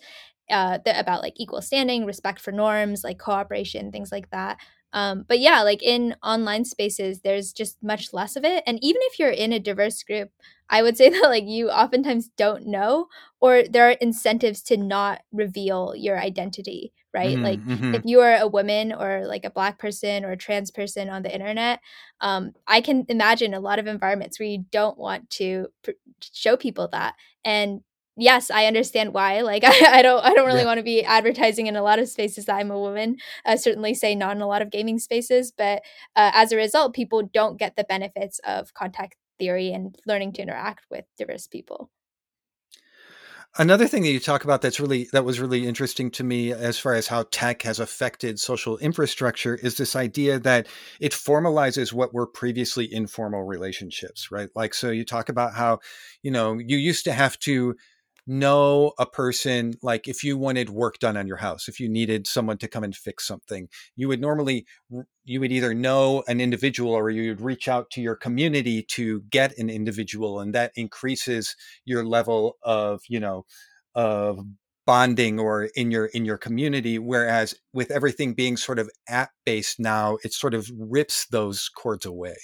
uh, 0.50 0.78
about 0.86 1.22
like 1.22 1.34
equal 1.36 1.62
standing, 1.62 2.06
respect 2.06 2.40
for 2.40 2.52
norms, 2.52 3.04
like 3.04 3.18
cooperation, 3.18 3.92
things 3.92 4.12
like 4.12 4.30
that. 4.30 4.58
Um, 4.92 5.24
but 5.28 5.38
yeah, 5.38 5.62
like 5.62 5.82
in 5.82 6.16
online 6.22 6.64
spaces, 6.64 7.20
there's 7.20 7.52
just 7.52 7.82
much 7.82 8.12
less 8.12 8.36
of 8.36 8.44
it. 8.44 8.62
And 8.66 8.78
even 8.82 9.00
if 9.04 9.18
you're 9.18 9.30
in 9.30 9.52
a 9.52 9.58
diverse 9.58 10.02
group, 10.02 10.30
I 10.70 10.82
would 10.82 10.96
say 10.98 11.10
that 11.10 11.28
like 11.28 11.44
you 11.44 11.70
oftentimes 11.70 12.30
don't 12.36 12.66
know, 12.66 13.08
or 13.40 13.64
there 13.64 13.88
are 13.88 13.92
incentives 13.92 14.62
to 14.64 14.76
not 14.76 15.22
reveal 15.32 15.94
your 15.96 16.18
identity, 16.18 16.92
right? 17.12 17.36
Mm-hmm, 17.36 17.44
like 17.44 17.64
mm-hmm. 17.64 17.94
if 17.94 18.02
you 18.04 18.20
are 18.20 18.36
a 18.36 18.48
woman 18.48 18.92
or 18.92 19.26
like 19.26 19.44
a 19.44 19.50
black 19.50 19.78
person 19.78 20.24
or 20.24 20.32
a 20.32 20.36
trans 20.36 20.70
person 20.70 21.10
on 21.10 21.22
the 21.22 21.32
internet, 21.32 21.80
um, 22.20 22.52
I 22.66 22.80
can 22.80 23.04
imagine 23.08 23.54
a 23.54 23.60
lot 23.60 23.78
of 23.78 23.86
environments 23.86 24.40
where 24.40 24.48
you 24.48 24.64
don't 24.70 24.98
want 24.98 25.28
to 25.30 25.68
pr- 25.82 25.90
show 26.20 26.56
people 26.56 26.88
that. 26.92 27.14
And 27.44 27.82
yes, 28.18 28.50
I 28.50 28.66
understand 28.66 29.14
why. 29.14 29.40
Like, 29.40 29.64
I, 29.66 29.98
I 29.98 30.02
don't, 30.02 30.24
I 30.24 30.34
don't 30.34 30.46
really 30.46 30.60
yeah. 30.60 30.66
want 30.66 30.78
to 30.78 30.84
be 30.84 31.04
advertising 31.04 31.66
in 31.66 31.76
a 31.76 31.82
lot 31.82 31.98
of 31.98 32.08
spaces 32.08 32.46
that 32.46 32.56
I'm 32.56 32.70
a 32.70 32.78
woman. 32.78 33.16
Uh, 33.44 33.56
certainly, 33.56 33.94
say 33.94 34.14
not 34.14 34.36
in 34.36 34.42
a 34.42 34.46
lot 34.46 34.62
of 34.62 34.70
gaming 34.70 34.98
spaces. 34.98 35.52
But 35.56 35.82
uh, 36.16 36.32
as 36.34 36.52
a 36.52 36.56
result, 36.56 36.94
people 36.94 37.22
don't 37.32 37.58
get 37.58 37.76
the 37.76 37.84
benefits 37.84 38.40
of 38.40 38.74
contact 38.74 39.16
theory 39.38 39.72
and 39.72 39.96
learning 40.06 40.32
to 40.34 40.42
interact 40.42 40.86
with 40.90 41.04
diverse 41.16 41.46
people. 41.46 41.90
Another 43.56 43.88
thing 43.88 44.02
that 44.02 44.10
you 44.10 44.20
talk 44.20 44.44
about 44.44 44.60
that's 44.60 44.78
really 44.78 45.08
that 45.12 45.24
was 45.24 45.40
really 45.40 45.66
interesting 45.66 46.10
to 46.12 46.22
me 46.22 46.52
as 46.52 46.78
far 46.78 46.94
as 46.94 47.08
how 47.08 47.24
tech 47.30 47.62
has 47.62 47.80
affected 47.80 48.38
social 48.38 48.76
infrastructure 48.78 49.56
is 49.56 49.76
this 49.76 49.96
idea 49.96 50.38
that 50.38 50.68
it 51.00 51.12
formalizes 51.12 51.92
what 51.92 52.12
were 52.12 52.26
previously 52.26 52.92
informal 52.92 53.42
relationships, 53.42 54.30
right? 54.30 54.50
Like 54.54 54.74
so 54.74 54.90
you 54.90 55.04
talk 55.04 55.28
about 55.28 55.54
how, 55.54 55.80
you 56.22 56.30
know, 56.30 56.58
you 56.58 56.76
used 56.76 57.04
to 57.04 57.12
have 57.12 57.38
to 57.40 57.74
know 58.28 58.92
a 58.98 59.06
person 59.06 59.74
like 59.82 60.06
if 60.06 60.22
you 60.22 60.36
wanted 60.36 60.68
work 60.68 60.98
done 60.98 61.16
on 61.16 61.26
your 61.26 61.38
house 61.38 61.66
if 61.66 61.80
you 61.80 61.88
needed 61.88 62.26
someone 62.26 62.58
to 62.58 62.68
come 62.68 62.84
and 62.84 62.94
fix 62.94 63.26
something 63.26 63.68
you 63.96 64.06
would 64.06 64.20
normally 64.20 64.66
you 65.24 65.40
would 65.40 65.50
either 65.50 65.72
know 65.74 66.22
an 66.28 66.40
individual 66.40 66.92
or 66.92 67.08
you 67.10 67.30
would 67.30 67.40
reach 67.40 67.68
out 67.68 67.90
to 67.90 68.02
your 68.02 68.14
community 68.14 68.82
to 68.82 69.22
get 69.30 69.56
an 69.58 69.70
individual 69.70 70.40
and 70.40 70.54
that 70.54 70.72
increases 70.76 71.56
your 71.86 72.04
level 72.04 72.56
of 72.62 73.00
you 73.08 73.18
know 73.18 73.46
of 73.94 74.38
bonding 74.86 75.38
or 75.40 75.64
in 75.74 75.90
your 75.90 76.06
in 76.06 76.24
your 76.24 76.38
community 76.38 76.98
whereas 76.98 77.54
with 77.72 77.90
everything 77.90 78.34
being 78.34 78.56
sort 78.56 78.78
of 78.78 78.90
app 79.08 79.30
based 79.44 79.80
now 79.80 80.18
it 80.22 80.32
sort 80.32 80.54
of 80.54 80.70
rips 80.78 81.26
those 81.30 81.68
cords 81.68 82.06
away 82.06 82.36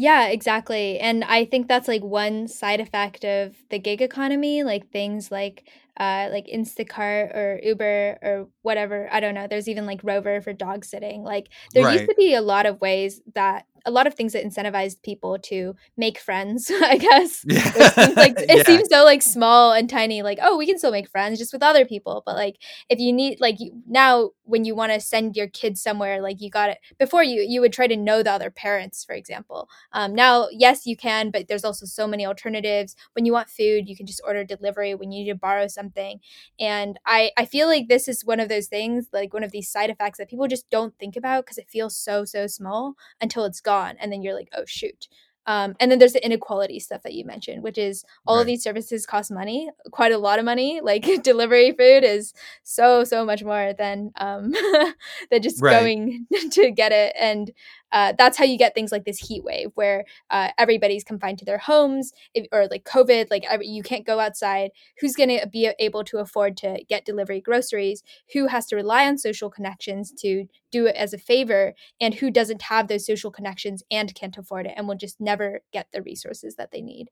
yeah, 0.00 0.28
exactly. 0.28 0.98
And 0.98 1.22
I 1.24 1.44
think 1.44 1.68
that's 1.68 1.86
like 1.86 2.02
one 2.02 2.48
side 2.48 2.80
effect 2.80 3.22
of 3.22 3.54
the 3.68 3.78
gig 3.78 4.00
economy, 4.00 4.62
like 4.62 4.90
things 4.90 5.30
like 5.30 5.68
uh 5.98 6.28
like 6.32 6.46
Instacart 6.46 7.36
or 7.36 7.60
Uber 7.62 8.18
or 8.22 8.48
whatever. 8.62 9.10
I 9.12 9.20
don't 9.20 9.34
know. 9.34 9.46
There's 9.46 9.68
even 9.68 9.84
like 9.84 10.00
Rover 10.02 10.40
for 10.40 10.54
dog 10.54 10.86
sitting. 10.86 11.22
Like 11.22 11.50
there 11.74 11.84
right. 11.84 11.98
used 11.98 12.08
to 12.08 12.14
be 12.16 12.32
a 12.32 12.40
lot 12.40 12.64
of 12.64 12.80
ways 12.80 13.20
that 13.34 13.66
a 13.86 13.90
lot 13.90 14.06
of 14.06 14.14
things 14.14 14.32
that 14.32 14.44
incentivized 14.44 15.02
people 15.02 15.38
to 15.38 15.74
make 15.96 16.18
friends 16.18 16.70
i 16.82 16.96
guess. 16.96 17.44
Yeah. 17.46 17.72
it 17.74 17.94
seems 17.94 18.16
like 18.16 18.38
it 18.38 18.56
yeah. 18.58 18.62
seems 18.62 18.88
so 18.90 19.04
like 19.04 19.22
small 19.22 19.72
and 19.72 19.88
tiny 19.88 20.22
like 20.22 20.38
oh 20.42 20.56
we 20.56 20.66
can 20.66 20.78
still 20.78 20.90
make 20.90 21.08
friends 21.08 21.38
just 21.38 21.52
with 21.52 21.62
other 21.62 21.84
people. 21.84 22.22
But 22.26 22.36
like 22.36 22.56
if 22.88 22.98
you 22.98 23.12
need 23.12 23.40
like 23.40 23.56
you, 23.58 23.72
now 23.86 24.30
when 24.44 24.64
you 24.64 24.74
want 24.74 24.92
to 24.92 25.00
send 25.00 25.36
your 25.36 25.48
kids 25.48 25.82
somewhere 25.82 26.20
like 26.20 26.40
you 26.40 26.50
got 26.50 26.70
it 26.70 26.78
before 26.98 27.22
you 27.22 27.44
you 27.46 27.60
would 27.60 27.72
try 27.72 27.86
to 27.86 27.96
know 27.96 28.22
the 28.22 28.32
other 28.32 28.50
parents 28.50 29.04
for 29.04 29.14
example. 29.14 29.68
Um, 29.92 30.14
now 30.14 30.48
yes 30.50 30.86
you 30.86 30.96
can 30.96 31.30
but 31.30 31.48
there's 31.48 31.64
also 31.64 31.86
so 31.86 32.06
many 32.06 32.26
alternatives. 32.26 32.96
When 33.14 33.24
you 33.24 33.32
want 33.32 33.48
food 33.48 33.88
you 33.88 33.96
can 33.96 34.06
just 34.06 34.22
order 34.26 34.44
delivery 34.44 34.94
when 34.94 35.12
you 35.12 35.24
need 35.24 35.30
to 35.30 35.38
borrow 35.38 35.66
something. 35.66 36.20
And 36.58 36.98
i 37.06 37.30
i 37.36 37.44
feel 37.44 37.68
like 37.68 37.88
this 37.88 38.08
is 38.08 38.24
one 38.24 38.40
of 38.40 38.48
those 38.48 38.66
things 38.66 39.06
like 39.12 39.32
one 39.32 39.44
of 39.44 39.52
these 39.52 39.70
side 39.70 39.90
effects 39.90 40.18
that 40.18 40.28
people 40.28 40.48
just 40.48 40.68
don't 40.70 40.94
think 40.98 41.16
about 41.16 41.44
because 41.44 41.58
it 41.58 41.68
feels 41.68 41.96
so 41.96 42.24
so 42.24 42.46
small 42.46 42.94
until 43.20 43.44
it's 43.44 43.60
gone 43.60 43.69
gone 43.70 43.96
and 44.00 44.12
then 44.12 44.22
you're 44.22 44.34
like 44.34 44.50
oh 44.56 44.64
shoot 44.66 45.08
um, 45.46 45.74
and 45.80 45.90
then 45.90 45.98
there's 45.98 46.12
the 46.12 46.24
inequality 46.24 46.78
stuff 46.78 47.02
that 47.02 47.14
you 47.14 47.24
mentioned, 47.24 47.62
which 47.62 47.78
is 47.78 48.04
all 48.26 48.36
right. 48.36 48.42
of 48.42 48.46
these 48.46 48.62
services 48.62 49.06
cost 49.06 49.32
money, 49.32 49.68
quite 49.90 50.12
a 50.12 50.18
lot 50.18 50.38
of 50.38 50.44
money. 50.44 50.80
Like 50.80 51.08
delivery 51.22 51.72
food 51.72 52.04
is 52.04 52.34
so 52.62 53.04
so 53.04 53.24
much 53.24 53.42
more 53.42 53.72
than 53.76 54.12
um, 54.16 54.52
than 55.30 55.42
just 55.42 55.60
right. 55.60 55.72
going 55.72 56.26
to 56.52 56.70
get 56.70 56.92
it. 56.92 57.14
And 57.18 57.50
uh, 57.92 58.12
that's 58.16 58.38
how 58.38 58.44
you 58.44 58.58
get 58.58 58.74
things 58.74 58.92
like 58.92 59.04
this 59.04 59.18
heat 59.18 59.44
wave 59.44 59.70
where 59.74 60.04
uh, 60.30 60.48
everybody's 60.58 61.04
confined 61.04 61.38
to 61.38 61.44
their 61.44 61.58
homes 61.58 62.12
if, 62.34 62.46
or 62.52 62.66
like 62.70 62.84
covid 62.84 63.30
like 63.30 63.44
every, 63.48 63.66
you 63.66 63.82
can't 63.82 64.06
go 64.06 64.20
outside. 64.20 64.70
Who's 65.00 65.14
going 65.14 65.28
to 65.28 65.46
be 65.46 65.72
able 65.78 66.04
to 66.04 66.18
afford 66.18 66.56
to 66.58 66.82
get 66.88 67.04
delivery 67.04 67.40
groceries? 67.40 68.02
Who 68.32 68.46
has 68.48 68.66
to 68.66 68.76
rely 68.76 69.06
on 69.06 69.18
social 69.18 69.50
connections 69.50 70.12
to 70.18 70.46
do 70.70 70.86
it 70.86 70.96
as 70.96 71.12
a 71.12 71.18
favor? 71.18 71.74
And 72.00 72.14
who 72.14 72.30
doesn't 72.30 72.62
have 72.62 72.88
those 72.88 73.06
social 73.06 73.30
connections 73.30 73.82
and 73.90 74.14
can't 74.14 74.36
afford 74.36 74.66
it 74.66 74.74
and 74.76 74.86
will 74.86 74.96
just 74.96 75.20
never 75.20 75.60
get 75.72 75.88
the 75.92 76.02
resources 76.02 76.56
that 76.56 76.70
they 76.72 76.80
need 76.80 77.10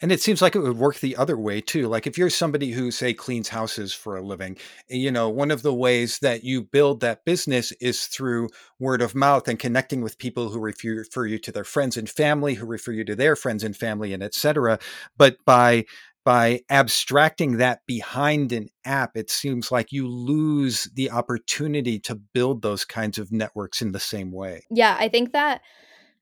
and 0.00 0.12
it 0.12 0.20
seems 0.20 0.42
like 0.42 0.54
it 0.54 0.60
would 0.60 0.78
work 0.78 1.00
the 1.00 1.16
other 1.16 1.38
way 1.38 1.60
too. 1.60 1.88
Like 1.88 2.06
if 2.06 2.18
you're 2.18 2.30
somebody 2.30 2.72
who 2.72 2.90
say 2.90 3.14
cleans 3.14 3.48
houses 3.48 3.92
for 3.92 4.16
a 4.16 4.22
living, 4.22 4.56
eh, 4.90 4.96
you 4.96 5.10
know, 5.10 5.28
one 5.28 5.50
of 5.50 5.62
the 5.62 5.74
ways 5.74 6.18
that 6.20 6.44
you 6.44 6.62
build 6.62 7.00
that 7.00 7.24
business 7.24 7.72
is 7.80 8.06
through 8.06 8.48
word 8.78 9.02
of 9.02 9.14
mouth 9.14 9.48
and 9.48 9.58
connecting 9.58 10.02
with 10.02 10.18
people 10.18 10.50
who 10.50 10.60
refer 10.60 11.26
you 11.26 11.38
to 11.38 11.52
their 11.52 11.64
friends 11.64 11.96
and 11.96 12.08
family, 12.08 12.54
who 12.54 12.66
refer 12.66 12.92
you 12.92 13.04
to 13.04 13.16
their 13.16 13.36
friends 13.36 13.64
and 13.64 13.76
family 13.76 14.12
and 14.12 14.22
etc. 14.22 14.78
But 15.16 15.36
by 15.44 15.84
by 16.26 16.60
abstracting 16.68 17.58
that 17.58 17.86
behind 17.86 18.50
an 18.50 18.68
app, 18.84 19.16
it 19.16 19.30
seems 19.30 19.70
like 19.70 19.92
you 19.92 20.08
lose 20.08 20.90
the 20.92 21.08
opportunity 21.08 22.00
to 22.00 22.16
build 22.16 22.62
those 22.62 22.84
kinds 22.84 23.16
of 23.16 23.30
networks 23.30 23.80
in 23.80 23.92
the 23.92 24.00
same 24.00 24.32
way. 24.32 24.64
Yeah, 24.68 24.96
I 24.98 25.08
think 25.08 25.32
that 25.32 25.60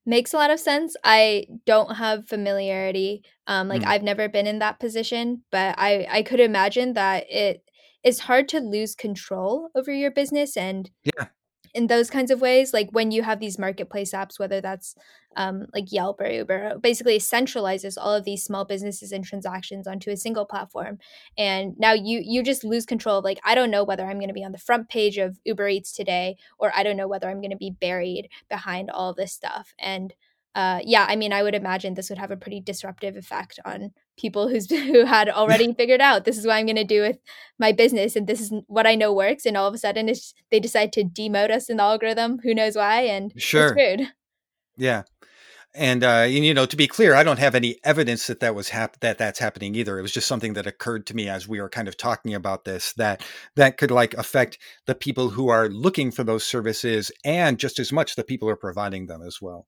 makes 0.07 0.35
a 0.35 0.37
lot 0.37 0.51
of 0.51 0.61
sense. 0.61 0.97
I 1.05 1.47
don't 1.67 1.97
have 1.97 2.29
familiarity. 2.29 3.25
Um, 3.47 3.69
like 3.69 3.83
mm. 3.83 3.87
I've 3.87 4.03
never 4.03 4.29
been 4.29 4.47
in 4.47 4.59
that 4.61 4.81
position, 4.81 5.43
but 5.51 5.75
I 5.79 6.07
I 6.11 6.23
could 6.23 6.41
imagine 6.41 6.95
that 6.95 7.25
it 7.31 7.63
is 8.03 8.21
hard 8.21 8.49
to 8.51 8.61
lose 8.61 8.95
control 8.95 9.71
over 9.75 9.93
your 9.93 10.11
business 10.11 10.57
and 10.57 10.91
yeah 11.03 11.29
in 11.75 11.89
those 11.89 12.09
kinds 12.09 12.31
of 12.31 12.41
ways 12.41 12.73
like 12.73 12.89
when 12.93 13.11
you 13.11 13.23
have 13.23 13.41
these 13.41 13.59
marketplace 13.59 14.13
apps 14.13 14.39
whether 14.39 14.61
that's 14.61 14.95
um, 15.37 15.67
like 15.75 15.91
yelp 15.91 16.21
or 16.21 16.27
uber 16.27 16.79
basically 16.81 17.19
centralizes 17.19 17.97
all 18.01 18.15
of 18.15 18.25
these 18.25 18.45
small 18.45 18.65
businesses 18.65 19.13
and 19.13 19.25
transactions 19.25 19.87
onto 19.87 20.11
a 20.11 20.17
single 20.17 20.45
platform. 20.45 20.99
And 21.37 21.75
now 21.79 21.93
you 21.93 22.21
you 22.25 22.43
just 22.43 22.65
lose 22.65 22.87
control 22.87 23.19
of 23.19 23.25
like 23.25 23.41
i 23.45 23.55
don't 23.55 23.71
know 23.71 23.85
whether 23.85 24.07
i'm 24.07 24.19
going 24.19 24.29
to 24.29 24.35
be 24.35 24.45
on 24.45 24.53
the 24.53 24.59
front 24.59 24.89
page 24.89 25.19
of 25.19 25.39
uber 25.45 25.69
eats 25.69 25.93
today 25.93 26.37
or 26.59 26.73
i 26.75 26.83
don't 26.83 26.97
know 26.97 27.09
whether 27.09 27.29
i'm 27.29 27.41
going 27.41 27.51
to 27.51 27.57
be 27.57 27.71
buried 27.71 28.29
behind 28.49 28.91
all 28.91 29.13
this 29.13 29.33
stuff. 29.33 29.75
And 29.79 30.15
uh, 30.55 30.81
yeah, 30.85 31.07
I 31.09 31.17
mean, 31.17 31.33
I 31.33 31.43
would 31.43 31.55
imagine 31.55 31.95
this 31.95 32.09
would 32.11 32.19
have 32.19 32.31
a 32.31 32.37
pretty 32.37 32.61
disruptive 32.61 33.17
effect 33.17 33.59
on 33.65 33.93
people 34.17 34.49
who's 34.49 34.71
who 34.71 35.05
had 35.05 35.29
already 35.29 35.73
figured 35.79 36.01
out 36.01 36.25
this 36.25 36.39
is 36.39 36.47
what 36.47 36.55
I'm 36.55 36.67
going 36.67 36.77
to 36.77 36.85
do 36.85 37.03
with 37.03 37.19
my 37.59 37.73
business, 37.73 38.17
and 38.17 38.27
this 38.27 38.41
is 38.41 38.53
what 38.67 38.87
I 38.87 38.95
know 38.95 39.13
works, 39.13 39.47
and 39.47 39.57
all 39.57 39.69
of 39.69 39.75
a 39.75 39.79
sudden, 39.79 40.09
it's, 40.09 40.35
they 40.51 40.61
decide 40.61 40.93
to 40.95 41.05
demote 41.05 41.51
us 41.51 41.69
in 41.69 41.79
the 41.79 41.83
algorithm. 41.83 42.39
Who 42.43 42.55
knows 42.55 42.77
why? 42.77 43.03
And 43.03 43.33
sure, 43.37 43.69
Yeah, 44.77 45.03
and 45.77 46.05
uh, 46.05 46.27
you 46.29 46.55
know, 46.55 46.67
to 46.67 46.77
be 46.77 46.87
clear, 46.87 47.15
I 47.15 47.25
don't 47.25 47.41
have 47.41 47.57
any 47.57 47.79
evidence 47.83 48.29
that 48.29 48.39
that 48.41 48.55
was 48.55 48.69
hap- 48.69 49.01
that 49.01 49.19
that's 49.19 49.41
happening 49.41 49.75
either. 49.75 49.99
It 49.99 50.03
was 50.03 50.13
just 50.13 50.29
something 50.29 50.53
that 50.53 50.69
occurred 50.69 51.05
to 51.07 51.17
me 51.17 51.29
as 51.29 51.49
we 51.49 51.61
were 51.61 51.69
kind 51.69 51.89
of 51.89 51.97
talking 51.97 52.33
about 52.33 52.65
this 52.65 52.93
that 52.93 53.25
that 53.57 53.77
could 53.77 53.91
like 53.91 54.15
affect 54.15 54.59
the 54.87 54.95
people 54.95 55.31
who 55.31 55.49
are 55.49 55.69
looking 55.69 56.13
for 56.13 56.23
those 56.23 56.45
services 56.45 57.11
and 57.25 57.59
just 57.59 57.81
as 57.81 57.91
much 57.91 58.15
the 58.15 58.23
people 58.23 58.47
who 58.47 58.53
are 58.53 58.57
providing 58.57 59.07
them 59.07 59.21
as 59.21 59.43
well. 59.43 59.67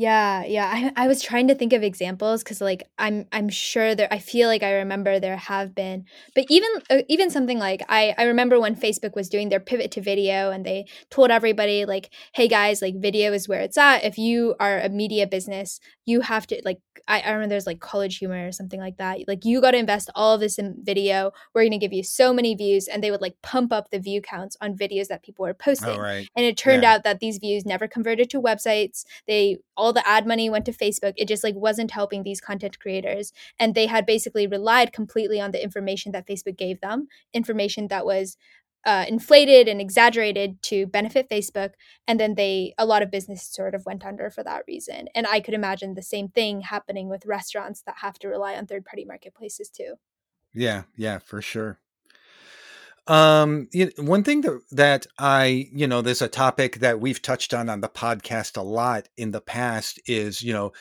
Yeah, 0.00 0.44
yeah. 0.44 0.92
I 0.96 1.04
I 1.06 1.08
was 1.08 1.20
trying 1.20 1.48
to 1.48 1.56
think 1.56 1.72
of 1.72 1.82
examples 1.82 2.44
because, 2.44 2.60
like, 2.60 2.84
I'm 3.00 3.26
I'm 3.32 3.48
sure 3.48 3.96
there. 3.96 4.06
I 4.12 4.20
feel 4.20 4.46
like 4.46 4.62
I 4.62 4.74
remember 4.74 5.18
there 5.18 5.36
have 5.36 5.74
been, 5.74 6.04
but 6.36 6.44
even 6.48 6.70
uh, 6.88 7.02
even 7.08 7.30
something 7.30 7.58
like 7.58 7.82
I 7.88 8.14
I 8.16 8.22
remember 8.24 8.60
when 8.60 8.76
Facebook 8.76 9.16
was 9.16 9.28
doing 9.28 9.48
their 9.48 9.58
pivot 9.58 9.90
to 9.92 10.00
video 10.00 10.52
and 10.52 10.64
they 10.64 10.86
told 11.10 11.32
everybody 11.32 11.84
like, 11.84 12.10
hey 12.32 12.46
guys, 12.46 12.80
like 12.80 12.94
video 13.00 13.32
is 13.32 13.48
where 13.48 13.60
it's 13.60 13.76
at. 13.76 14.04
If 14.04 14.18
you 14.18 14.54
are 14.60 14.78
a 14.78 14.88
media 14.88 15.26
business, 15.26 15.80
you 16.06 16.20
have 16.20 16.46
to 16.46 16.62
like. 16.64 16.78
I, 17.08 17.20
I 17.20 17.30
remember 17.30 17.48
there's 17.50 17.66
like 17.66 17.80
college 17.80 18.18
humor 18.18 18.46
or 18.46 18.52
something 18.52 18.80
like 18.80 18.98
that. 18.98 19.20
Like 19.26 19.44
you 19.44 19.60
got 19.62 19.70
to 19.70 19.78
invest 19.78 20.10
all 20.14 20.34
of 20.34 20.40
this 20.40 20.58
in 20.58 20.76
video. 20.82 21.32
We're 21.54 21.64
gonna 21.64 21.78
give 21.78 21.92
you 21.92 22.02
so 22.04 22.32
many 22.34 22.54
views, 22.54 22.86
and 22.86 23.02
they 23.02 23.10
would 23.10 23.22
like 23.22 23.34
pump 23.42 23.72
up 23.72 23.90
the 23.90 23.98
view 23.98 24.20
counts 24.20 24.56
on 24.60 24.76
videos 24.76 25.08
that 25.08 25.22
people 25.24 25.44
were 25.44 25.54
posting. 25.54 25.98
Oh, 25.98 26.02
right. 26.02 26.28
And 26.36 26.44
it 26.44 26.56
turned 26.56 26.82
Yeah. 26.82 26.92
out 26.94 27.04
that 27.04 27.20
these 27.20 27.38
views 27.38 27.64
never 27.64 27.88
converted 27.88 28.30
to 28.30 28.40
websites. 28.42 29.04
They 29.26 29.56
all 29.76 29.87
the 29.92 30.06
ad 30.06 30.26
money 30.26 30.50
went 30.50 30.64
to 30.66 30.72
Facebook. 30.72 31.14
It 31.16 31.28
just 31.28 31.44
like 31.44 31.54
wasn't 31.54 31.90
helping 31.90 32.22
these 32.22 32.40
content 32.40 32.78
creators. 32.78 33.32
And 33.58 33.74
they 33.74 33.86
had 33.86 34.06
basically 34.06 34.46
relied 34.46 34.92
completely 34.92 35.40
on 35.40 35.50
the 35.50 35.62
information 35.62 36.12
that 36.12 36.26
Facebook 36.26 36.56
gave 36.56 36.80
them, 36.80 37.08
information 37.32 37.88
that 37.88 38.06
was 38.06 38.36
uh, 38.84 39.04
inflated 39.08 39.68
and 39.68 39.80
exaggerated 39.80 40.62
to 40.62 40.86
benefit 40.86 41.28
Facebook. 41.28 41.72
And 42.06 42.18
then 42.18 42.34
they, 42.36 42.74
a 42.78 42.86
lot 42.86 43.02
of 43.02 43.10
businesses 43.10 43.52
sort 43.52 43.74
of 43.74 43.84
went 43.84 44.04
under 44.04 44.30
for 44.30 44.42
that 44.44 44.62
reason. 44.66 45.08
And 45.14 45.26
I 45.26 45.40
could 45.40 45.54
imagine 45.54 45.94
the 45.94 46.02
same 46.02 46.28
thing 46.28 46.62
happening 46.62 47.08
with 47.08 47.26
restaurants 47.26 47.82
that 47.82 47.96
have 47.98 48.18
to 48.20 48.28
rely 48.28 48.54
on 48.54 48.66
third 48.66 48.84
party 48.84 49.04
marketplaces 49.04 49.68
too. 49.68 49.94
Yeah, 50.54 50.84
yeah, 50.96 51.18
for 51.18 51.42
sure. 51.42 51.80
Um, 53.08 53.68
one 53.96 54.22
thing 54.22 54.42
that 54.42 54.60
that 54.72 55.06
I, 55.18 55.68
you 55.72 55.86
know, 55.86 56.02
there's 56.02 56.22
a 56.22 56.28
topic 56.28 56.76
that 56.80 57.00
we've 57.00 57.22
touched 57.22 57.54
on 57.54 57.68
on 57.70 57.80
the 57.80 57.88
podcast 57.88 58.56
a 58.56 58.62
lot 58.62 59.08
in 59.16 59.30
the 59.30 59.40
past 59.40 59.98
is, 60.06 60.42
you 60.42 60.52
know, 60.52 60.72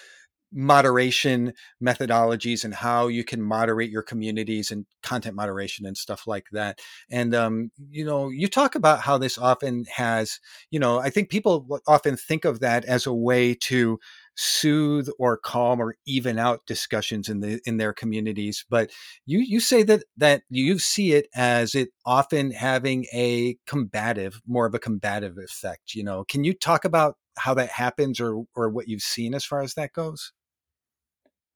moderation 0.53 1.53
methodologies 1.83 2.63
and 2.65 2.73
how 2.73 3.07
you 3.07 3.23
can 3.23 3.41
moderate 3.41 3.91
your 3.91 4.01
communities 4.03 4.71
and 4.71 4.85
content 5.03 5.35
moderation 5.35 5.85
and 5.85 5.97
stuff 5.97 6.27
like 6.27 6.45
that. 6.51 6.79
And 7.11 7.33
um, 7.35 7.71
you 7.89 8.05
know, 8.05 8.29
you 8.29 8.47
talk 8.47 8.75
about 8.75 9.01
how 9.01 9.17
this 9.17 9.37
often 9.37 9.85
has, 9.95 10.39
you 10.71 10.79
know, 10.79 10.99
I 10.99 11.09
think 11.09 11.29
people 11.29 11.81
often 11.87 12.17
think 12.17 12.45
of 12.45 12.59
that 12.61 12.85
as 12.85 13.05
a 13.05 13.13
way 13.13 13.55
to 13.55 13.99
soothe 14.38 15.10
or 15.19 15.38
calm 15.38 15.80
or 15.82 15.95
even 16.06 16.38
out 16.39 16.65
discussions 16.67 17.28
in 17.30 17.39
the 17.41 17.60
in 17.65 17.78
their 17.78 17.93
communities. 17.93 18.65
But 18.69 18.91
you 19.26 19.39
you 19.39 19.60
say 19.60 19.84
that 19.84 20.04
that 20.17 20.43
you 20.50 20.80
see 20.80 21.13
it 21.13 21.28
as 21.36 21.76
it 21.76 21.89
often 22.06 22.52
having 22.52 23.06
a 23.13 23.58
combative, 23.65 24.41
more 24.47 24.65
of 24.65 24.76
a 24.76 24.80
combative 24.80 25.38
effect. 25.38 25.95
You 25.95 26.04
know, 26.04 26.23
can 26.26 26.43
you 26.43 26.54
talk 26.54 26.86
about 26.86 27.17
how 27.38 27.54
that 27.56 27.69
happens 27.69 28.19
or 28.19 28.43
or 28.56 28.69
what 28.69 28.88
you've 28.88 29.02
seen 29.02 29.34
as 29.34 29.45
far 29.45 29.62
as 29.62 29.73
that 29.76 29.93
goes? 29.93 30.32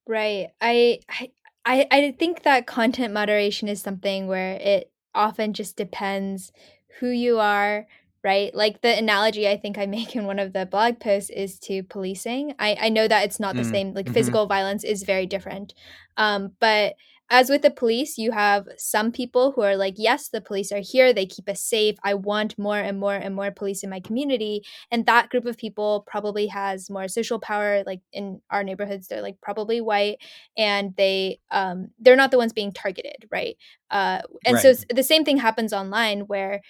Right. 0.07 0.49
I 0.59 0.99
I 1.09 1.31
I 1.65 1.87
I 1.91 2.11
think 2.17 2.43
that 2.43 2.67
content 2.67 3.13
moderation 3.13 3.67
is 3.67 3.81
something 3.81 4.27
where 4.27 4.53
it 4.55 4.91
often 5.13 5.53
just 5.53 5.75
depends 5.75 6.51
who 6.99 7.09
you 7.09 7.39
are, 7.39 7.87
right? 8.23 8.53
Like 8.53 8.81
the 8.81 8.97
analogy 8.97 9.47
I 9.47 9.57
think 9.57 9.77
I 9.77 9.85
make 9.85 10.15
in 10.15 10.25
one 10.25 10.39
of 10.39 10.53
the 10.53 10.65
blog 10.65 10.99
posts 10.99 11.29
is 11.29 11.59
to 11.61 11.83
policing. 11.83 12.53
I 12.59 12.77
I 12.79 12.89
know 12.89 13.07
that 13.07 13.23
it's 13.25 13.39
not 13.39 13.55
the 13.57 13.63
Mm, 13.63 13.63
same. 13.63 13.93
Like 13.93 14.09
mhm. 14.09 14.09
physical 14.09 14.47
violence 14.47 14.83
is 14.83 15.03
very 15.03 15.25
different. 15.25 15.73
Um, 16.17 16.51
but 16.59 16.95
as 17.33 17.49
with 17.49 17.61
the 17.61 17.71
police, 17.71 18.17
you 18.17 18.31
have 18.31 18.65
some 18.77 19.09
people 19.09 19.53
who 19.53 19.61
are 19.61 19.77
like, 19.77 19.93
yes, 19.97 20.27
the 20.27 20.41
police 20.41 20.69
are 20.73 20.81
here. 20.83 21.13
They 21.13 21.25
keep 21.25 21.47
us 21.47 21.61
safe. 21.61 21.95
I 22.03 22.13
want 22.13 22.59
more 22.59 22.77
and 22.77 22.99
more 22.99 23.15
and 23.15 23.33
more 23.33 23.51
police 23.51 23.83
in 23.83 23.89
my 23.89 24.01
community. 24.01 24.63
And 24.91 25.05
that 25.05 25.29
group 25.29 25.45
of 25.45 25.57
people 25.57 26.03
probably 26.07 26.47
has 26.47 26.89
more 26.89 27.07
social 27.07 27.39
power. 27.39 27.83
Like 27.85 28.01
in 28.11 28.41
our 28.49 28.65
neighborhoods, 28.65 29.07
they're 29.07 29.21
like 29.21 29.39
probably 29.41 29.79
white 29.79 30.17
and 30.57 30.93
they 30.97 31.39
um 31.51 31.87
they're 31.99 32.15
not 32.15 32.31
the 32.31 32.37
ones 32.37 32.53
being 32.53 32.71
targeted 32.71 33.27
right 33.31 33.55
uh 33.89 34.21
and 34.45 34.59
so 34.59 34.69
Right. 34.69 34.71
s- 34.71 34.85
the 34.93 35.03
same 35.03 35.23
thing 35.23 35.37
happens 35.37 35.73
online 35.73 36.21
where 36.21 36.61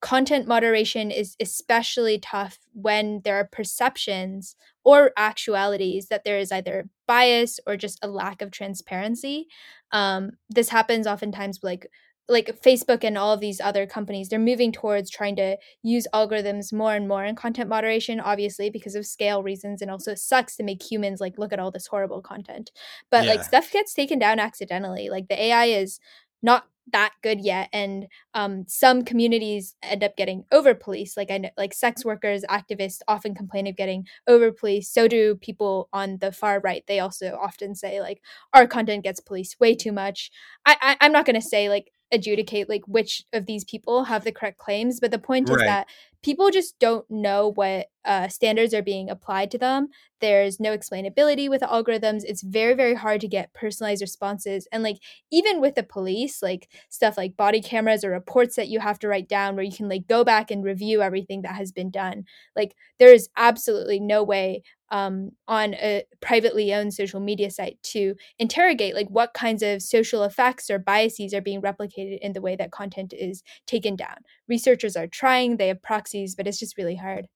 content 0.00 0.46
moderation 0.46 1.10
is 1.10 1.36
especially 1.40 2.18
tough 2.18 2.58
when 2.72 3.20
there 3.24 3.36
are 3.36 3.48
perceptions 3.50 4.54
or 4.84 5.12
actualities 5.16 6.06
that 6.08 6.24
there 6.24 6.38
is 6.38 6.52
either 6.52 6.88
bias 7.06 7.58
or 7.66 7.76
just 7.76 7.98
a 8.02 8.08
lack 8.08 8.40
of 8.40 8.50
transparency. 8.50 9.48
Um, 9.90 10.32
this 10.48 10.68
happens 10.68 11.06
oftentimes 11.06 11.60
like 11.62 11.88
like 12.30 12.60
Facebook 12.62 13.04
and 13.04 13.16
all 13.16 13.32
of 13.32 13.40
these 13.40 13.58
other 13.58 13.86
companies, 13.86 14.28
they're 14.28 14.38
moving 14.38 14.70
towards 14.70 15.10
trying 15.10 15.34
to 15.36 15.56
use 15.82 16.06
algorithms 16.12 16.74
more 16.74 16.94
and 16.94 17.08
more 17.08 17.24
in 17.24 17.34
content 17.34 17.70
moderation, 17.70 18.20
obviously 18.20 18.68
because 18.68 18.94
of 18.94 19.06
scale 19.06 19.42
reasons, 19.42 19.80
and 19.80 19.90
also 19.90 20.12
it 20.12 20.18
sucks 20.18 20.54
to 20.56 20.62
make 20.62 20.82
humans 20.82 21.20
like 21.20 21.38
look 21.38 21.54
at 21.54 21.58
all 21.58 21.70
this 21.70 21.86
horrible 21.86 22.20
content. 22.20 22.70
But 23.10 23.26
like 23.26 23.42
stuff 23.44 23.72
gets 23.72 23.94
taken 23.94 24.18
down 24.18 24.38
accidentally. 24.38 25.08
Like 25.08 25.28
the 25.28 25.42
AI 25.42 25.66
is 25.66 26.00
not 26.42 26.66
that 26.92 27.12
good 27.22 27.40
yet, 27.40 27.68
and 27.72 28.06
um, 28.34 28.64
some 28.68 29.04
communities 29.04 29.74
end 29.82 30.04
up 30.04 30.16
getting 30.16 30.44
over 30.52 30.74
policed. 30.74 31.16
Like 31.16 31.30
I 31.30 31.38
know, 31.38 31.50
like 31.56 31.74
sex 31.74 32.04
workers, 32.04 32.44
activists 32.48 33.00
often 33.08 33.34
complain 33.34 33.66
of 33.66 33.76
getting 33.76 34.06
over 34.26 34.52
policed. 34.52 34.92
So 34.94 35.08
do 35.08 35.36
people 35.36 35.88
on 35.92 36.18
the 36.18 36.32
far 36.32 36.60
right. 36.60 36.84
They 36.86 37.00
also 37.00 37.38
often 37.40 37.74
say 37.74 38.00
like 38.00 38.22
our 38.54 38.66
content 38.66 39.04
gets 39.04 39.20
policed 39.20 39.60
way 39.60 39.74
too 39.74 39.92
much. 39.92 40.30
I, 40.66 40.76
I 40.80 40.96
I'm 41.00 41.12
not 41.12 41.26
gonna 41.26 41.42
say 41.42 41.68
like 41.68 41.92
adjudicate 42.10 42.68
like 42.68 42.82
which 42.86 43.24
of 43.32 43.46
these 43.46 43.64
people 43.64 44.04
have 44.04 44.24
the 44.24 44.32
correct 44.32 44.58
claims, 44.58 45.00
but 45.00 45.10
the 45.10 45.18
point 45.18 45.50
is 45.50 45.56
that 45.58 45.86
people 46.22 46.50
just 46.50 46.78
don't 46.78 47.08
know 47.10 47.52
what 47.52 47.88
uh, 48.04 48.28
standards 48.28 48.74
are 48.74 48.82
being 48.82 49.10
applied 49.10 49.50
to 49.50 49.58
them. 49.58 49.88
There's 50.20 50.58
no 50.60 50.76
explainability 50.76 51.48
with 51.48 51.62
algorithms. 51.62 52.22
It's 52.24 52.42
very 52.42 52.74
very 52.74 52.94
hard 52.94 53.20
to 53.22 53.28
get 53.28 53.52
personalized 53.54 54.02
responses, 54.02 54.66
and 54.72 54.82
like 54.82 54.98
even 55.30 55.60
with 55.60 55.74
the 55.74 55.82
police, 55.82 56.42
like 56.42 56.68
stuff 56.88 57.16
like 57.16 57.36
body 57.36 57.60
cameras 57.60 58.04
or 58.04 58.10
reports 58.10 58.56
that 58.56 58.68
you 58.68 58.80
have 58.80 58.98
to 59.00 59.08
write 59.08 59.28
down 59.28 59.54
where 59.56 59.64
you 59.64 59.72
can 59.72 59.88
like 59.88 60.06
go 60.08 60.24
back 60.24 60.50
and 60.50 60.64
review 60.64 61.02
everything 61.02 61.42
that 61.42 61.54
has 61.54 61.72
been 61.72 61.90
done. 61.90 62.24
Like 62.56 62.74
there 62.98 63.12
is 63.12 63.28
absolutely 63.36 64.00
no 64.00 64.22
way 64.22 64.62
um, 64.90 65.32
on 65.46 65.74
a 65.74 66.04
privately 66.20 66.72
owned 66.72 66.94
social 66.94 67.20
media 67.20 67.50
site 67.50 67.78
to 67.82 68.14
interrogate 68.38 68.94
like 68.94 69.08
what 69.08 69.34
kinds 69.34 69.62
of 69.62 69.82
social 69.82 70.24
effects 70.24 70.70
or 70.70 70.78
biases 70.78 71.34
are 71.34 71.42
being 71.42 71.60
replicated 71.60 72.18
in 72.20 72.32
the 72.32 72.40
way 72.40 72.56
that 72.56 72.70
content 72.72 73.12
is 73.12 73.42
taken 73.66 73.96
down. 73.96 74.16
Researchers 74.48 74.96
are 74.96 75.06
trying, 75.06 75.56
they 75.58 75.68
have 75.68 75.82
proxies, 75.82 76.34
but 76.34 76.46
it's 76.46 76.58
just 76.58 76.78
really 76.78 76.96
hard. 76.96 77.28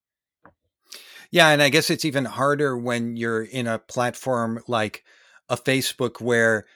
Yeah, 1.32 1.48
and 1.48 1.62
I 1.62 1.70
guess 1.70 1.90
it's 1.90 2.04
even 2.04 2.26
harder 2.26 2.76
when 2.76 3.16
you're 3.16 3.42
in 3.42 3.66
a 3.66 3.78
platform 3.78 4.60
like 4.68 5.04
a 5.48 5.56
Facebook 5.56 6.20
where, 6.20 6.66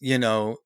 you 0.00 0.18
know, 0.18 0.58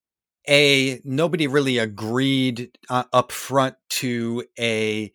a 0.49 1.01
nobody 1.05 1.47
really 1.49 1.79
agreed 1.79 2.79
uh, 2.91 3.05
up 3.13 3.33
front 3.33 3.77
to 3.91 4.45
a 4.61 5.13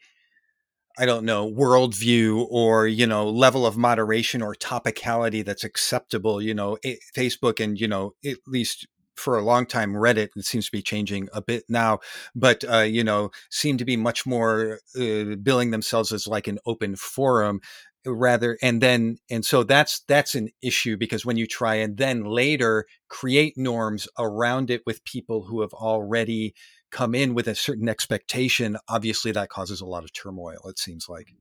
I 1.00 1.06
don't 1.06 1.26
know, 1.26 1.50
worldview 1.52 2.48
or, 2.50 2.88
you 2.88 3.06
know, 3.06 3.30
level 3.30 3.68
of 3.68 3.78
moderation 3.78 4.42
or 4.42 4.56
topicality 4.56 5.46
that's 5.46 5.64
acceptable. 5.64 6.42
You 6.42 6.56
know, 6.56 6.78
it, 6.84 7.00
Facebook 7.16 7.64
and, 7.64 7.80
you 7.80 7.88
know, 7.88 8.14
at 8.26 8.38
least 8.48 8.88
for 9.16 9.38
a 9.38 9.44
long 9.44 9.66
time, 9.68 9.94
Reddit, 9.94 10.30
it 10.36 10.46
seems 10.46 10.66
to 10.66 10.72
be 10.72 10.82
changing 10.82 11.30
a 11.34 11.42
bit 11.42 11.64
now, 11.70 12.00
but, 12.36 12.64
uh, 12.72 12.80
you 12.80 13.04
know, 13.04 13.30
seem 13.52 13.78
to 13.78 13.86
be 13.86 13.98
much 13.98 14.26
more 14.26 14.80
uh, 15.00 15.36
billing 15.42 15.70
themselves 15.72 16.12
as 16.12 16.28
like 16.28 16.48
an 16.48 16.60
open 16.66 16.96
forum 16.96 17.62
rather 18.06 18.58
and 18.62 18.82
then 18.82 19.18
and 19.30 19.46
so 19.46 19.64
that's 19.64 20.00
that's 20.08 20.34
an 20.34 20.50
issue 20.62 20.96
because 20.96 21.26
when 21.26 21.36
you 21.36 21.46
try 21.46 21.76
and 21.76 21.98
then 21.98 22.24
later 22.24 22.86
create 23.10 23.58
norms 23.58 24.08
around 24.18 24.70
it 24.70 24.82
with 24.86 25.04
people 25.04 25.44
who 25.44 25.62
have 25.62 25.74
already 25.74 26.54
come 26.92 27.14
in 27.14 27.34
with 27.34 27.48
a 27.48 27.56
certain 27.56 27.90
expectation, 27.90 28.78
obviously 28.88 29.32
that 29.32 29.50
causes 29.50 29.82
a 29.82 29.86
lot 29.86 30.04
of 30.04 30.14
turmoil, 30.14 30.60
it 30.66 30.80
seems 30.80 31.08
like. 31.10 31.34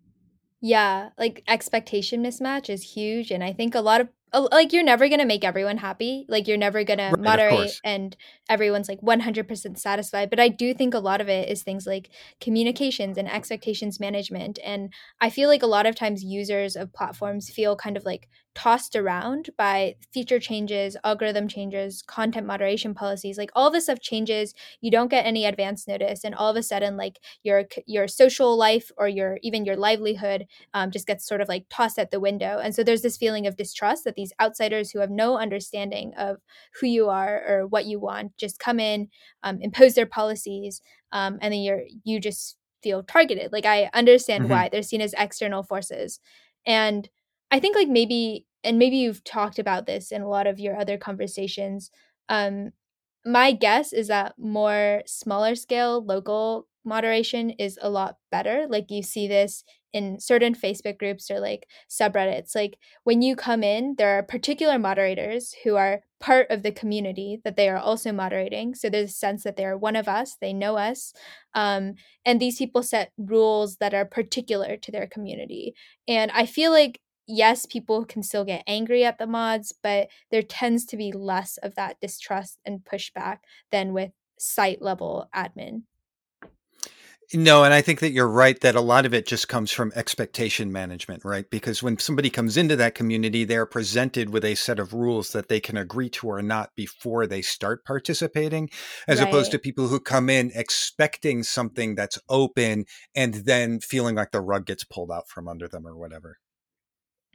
Yeah, 0.61 1.11
like 1.19 1.43
expectation 1.47 2.23
mismatch 2.23 2.69
is 2.71 2.83
huge. 2.83 3.31
And 3.31 3.45
I 3.45 3.53
think 3.53 3.75
a 3.75 3.81
lot 3.81 4.01
of, 4.01 4.09
like, 4.33 4.73
you're 4.73 4.83
never 4.83 5.09
going 5.09 5.21
to 5.21 5.27
make 5.27 5.45
everyone 5.45 5.79
happy. 5.79 6.27
Like, 6.29 6.47
you're 6.47 6.57
never 6.57 6.85
going 6.85 6.99
to 6.99 7.15
Right, 7.17 7.19
of 7.19 7.23
moderate 7.23 7.81
and 7.85 8.17
everyone's 8.49 8.89
like 8.89 9.01
100% 9.01 9.79
satisfied. 9.79 10.31
But 10.31 10.41
I 10.41 10.49
do 10.49 10.75
think 10.75 10.95
a 10.95 10.99
lot 10.99 11.21
of 11.21 11.29
it 11.29 11.49
is 11.49 11.63
things 11.63 11.87
like 11.87 12.11
communications 12.41 13.17
and 13.19 13.31
expectations 13.31 14.01
management. 14.01 14.59
And 14.65 14.93
I 15.21 15.31
feel 15.31 15.49
like 15.49 15.63
a 15.63 15.67
lot 15.67 15.87
of 15.87 15.95
times 15.95 16.25
users 16.25 16.77
of 16.77 16.93
platforms 16.93 17.51
feel 17.51 17.77
kind 17.77 17.97
of 17.97 18.05
like 18.05 18.29
tossed 18.57 18.97
around 18.97 19.51
by 19.57 19.95
feature 20.13 20.41
changes, 20.41 20.97
algorithm 21.05 21.47
changes, 21.47 22.03
content 22.03 22.47
moderation 22.49 22.95
policies. 22.95 23.39
Like, 23.39 23.51
all 23.55 23.71
this 23.71 23.85
stuff 23.85 24.01
changes. 24.01 24.55
You 24.81 24.91
don't 24.91 25.11
get 25.11 25.27
any 25.27 25.45
advance 25.45 25.87
notice. 25.87 26.25
And 26.25 26.35
all 26.35 26.51
of 26.51 26.57
a 26.57 26.63
sudden, 26.65 26.97
like, 26.97 27.21
your 27.45 27.67
your 27.87 28.09
social 28.09 28.57
life 28.57 28.91
or 28.99 29.09
your 29.09 29.39
even 29.43 29.65
your 29.67 29.77
livelihood 29.77 30.47
um, 30.75 30.91
just 30.91 31.07
gets 31.07 31.27
sort 31.27 31.41
of 31.43 31.49
like 31.49 31.67
tossed 31.71 31.99
at 31.99 32.11
the 32.11 32.21
window. 32.21 32.59
And 32.59 32.75
so 32.75 32.83
there's 32.83 33.03
this 33.03 33.19
feeling 33.19 33.47
of 33.47 33.57
distrust 33.57 34.05
that 34.05 34.17
these 34.17 34.33
outsiders 34.41 34.91
who 34.91 35.01
have 35.01 35.11
no 35.11 35.39
understanding 35.39 36.15
of 36.17 36.39
who 36.81 36.87
you 36.87 37.09
are 37.09 37.43
or 37.47 37.67
what 37.67 37.87
you 37.87 38.01
want 38.01 38.37
just 38.39 38.59
come 38.59 38.81
in, 38.81 39.09
um, 39.43 39.59
impose 39.61 39.95
their 39.95 40.07
policies, 40.07 40.81
um, 41.13 41.39
and 41.41 41.53
then 41.53 41.61
you're 41.61 41.83
you 42.05 42.21
just 42.21 42.57
feel 42.83 43.03
targeted. 43.03 43.53
Like 43.53 43.67
I 43.67 43.91
understand 43.95 44.45
Mhm. 44.45 44.49
why 44.49 44.69
they're 44.69 44.83
seen 44.83 45.01
as 45.01 45.15
external 45.19 45.63
forces, 45.63 46.21
and 46.67 47.09
I 47.51 47.61
think 47.61 47.77
like 47.77 47.89
maybe 47.89 48.47
and 48.65 48.79
maybe 48.79 48.97
you've 48.97 49.23
talked 49.25 49.59
about 49.59 49.87
this 49.87 50.11
in 50.11 50.23
a 50.23 50.29
lot 50.29 50.47
of 50.47 50.59
your 50.59 50.77
other 50.77 50.99
conversations. 50.99 51.91
Um, 52.29 52.73
my 53.25 53.53
guess 53.53 53.93
is 53.93 54.09
that 54.09 54.35
more 54.39 55.03
smaller 55.07 55.55
scale 55.55 56.05
local 56.05 56.67
moderation 56.85 57.51
is 57.51 57.79
a 57.83 57.91
lot 57.91 58.17
better. 58.31 58.67
Like 58.69 58.91
you 58.91 59.03
see 59.03 59.27
this 59.27 59.65
in 59.93 60.21
certain 60.21 60.55
Facebook 60.55 60.99
groups 60.99 61.31
or 61.31 61.41
like 61.41 61.67
subreddits. 61.91 62.55
Like 62.55 62.79
when 63.05 63.23
you 63.23 63.35
come 63.35 63.63
in, 63.63 63.95
there 63.99 64.19
are 64.19 64.23
particular 64.23 64.79
moderators 64.79 65.55
who 65.65 65.77
are 65.77 66.03
part 66.21 66.49
of 66.51 66.63
the 66.63 66.71
community 66.71 67.41
that 67.45 67.57
they 67.57 67.69
are 67.69 67.79
also 67.79 68.13
moderating. 68.13 68.75
So 68.75 68.89
there's 68.89 69.11
a 69.11 69.15
sense 69.15 69.43
that 69.45 69.57
they're 69.57 69.77
one 69.77 69.97
of 69.97 70.07
us, 70.07 70.37
they 70.41 70.53
know 70.53 70.77
us. 70.77 71.13
Um, 71.55 71.95
and 72.25 72.41
these 72.41 72.59
people 72.59 72.83
set 72.83 73.13
rules 73.17 73.77
that 73.79 73.95
are 73.95 74.05
particular 74.05 74.77
to 74.77 74.93
their 74.93 75.07
community. 75.07 75.75
And 76.07 76.31
I 76.33 76.47
feel 76.47 76.71
like 76.71 77.01
yes, 77.27 77.67
people 77.67 78.05
can 78.05 78.23
still 78.23 78.45
get 78.45 78.65
angry 78.67 79.05
at 79.05 79.19
the 79.19 79.27
mods, 79.27 79.73
but 79.83 80.09
there 80.31 80.43
tends 80.43 80.85
to 80.87 80.97
be 80.97 81.13
less 81.13 81.57
of 81.59 81.75
that 81.75 82.01
distrust 82.01 82.59
and 82.65 82.85
pushback 82.85 83.39
than 83.71 83.93
with 83.93 84.13
site 84.39 84.83
level 84.83 85.29
admin. 85.35 85.83
No, 87.35 87.65
and 87.65 87.75
I 87.75 87.83
think 87.83 87.99
that 88.01 88.13
you're 88.13 88.29
right 88.29 88.61
that 88.61 88.77
a 88.77 88.81
lot 88.81 89.05
of 89.05 89.13
it 89.13 89.27
just 89.27 89.49
comes 89.49 89.73
from 89.73 89.91
expectation 89.97 90.71
management, 90.71 91.25
right? 91.25 91.49
Because 91.51 91.83
when 91.83 91.99
somebody 91.99 92.31
comes 92.31 92.57
into 92.57 92.77
that 92.77 92.95
community, 92.95 93.43
they're 93.43 93.67
presented 93.67 94.31
with 94.31 94.45
a 94.45 94.55
set 94.55 94.79
of 94.79 94.93
rules 94.93 95.33
that 95.33 95.49
they 95.49 95.59
can 95.59 95.77
agree 95.77 96.09
to 96.11 96.29
or 96.29 96.41
not 96.41 96.71
before 96.77 97.27
they 97.27 97.43
start 97.43 97.85
participating, 97.85 98.71
as 99.09 99.19
right. 99.19 99.29
opposed 99.29 99.51
to 99.51 99.59
people 99.59 99.89
who 99.89 99.99
come 99.99 100.31
in 100.31 100.53
expecting 100.55 101.43
something 101.43 101.97
that's 101.97 102.19
open 102.29 102.85
and 103.17 103.35
then 103.35 103.81
feeling 103.81 104.15
like 104.15 104.31
the 104.31 104.41
rug 104.41 104.65
gets 104.65 104.85
pulled 104.85 105.11
out 105.11 105.29
from 105.29 105.49
under 105.49 105.67
them 105.67 105.85
or 105.85 105.97
whatever. 105.97 106.39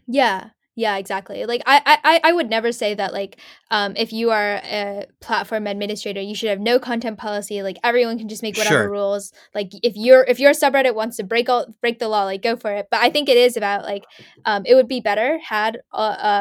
Yeah. 0.07 0.49
Yeah, 0.75 0.95
exactly. 0.95 1.45
Like 1.45 1.61
I, 1.65 1.99
I, 2.03 2.21
I 2.23 2.31
would 2.33 2.49
never 2.49 2.71
say 2.71 2.93
that 2.93 3.11
like 3.11 3.37
um, 3.71 3.93
if 3.97 4.13
you 4.13 4.31
are 4.31 4.61
a 4.63 5.05
platform 5.19 5.67
administrator, 5.67 6.21
you 6.21 6.33
should 6.33 6.49
have 6.49 6.61
no 6.61 6.79
content 6.79 7.17
policy. 7.17 7.61
Like 7.61 7.77
everyone 7.83 8.17
can 8.17 8.29
just 8.29 8.41
make 8.41 8.55
whatever 8.55 8.83
sure. 8.83 8.89
rules. 8.89 9.33
Like 9.53 9.71
if 9.83 9.97
you're 9.97 10.23
if 10.23 10.39
your 10.39 10.53
subreddit 10.53 10.95
wants 10.95 11.17
to 11.17 11.23
break 11.23 11.49
all 11.49 11.65
break 11.81 11.99
the 11.99 12.07
law, 12.07 12.23
like 12.23 12.41
go 12.41 12.55
for 12.55 12.71
it. 12.71 12.87
But 12.89 13.01
I 13.01 13.09
think 13.09 13.27
it 13.27 13.35
is 13.35 13.57
about 13.57 13.83
like 13.83 14.05
um, 14.45 14.63
it 14.65 14.75
would 14.75 14.87
be 14.87 15.01
better 15.01 15.39
had 15.39 15.81
uh, 15.91 15.97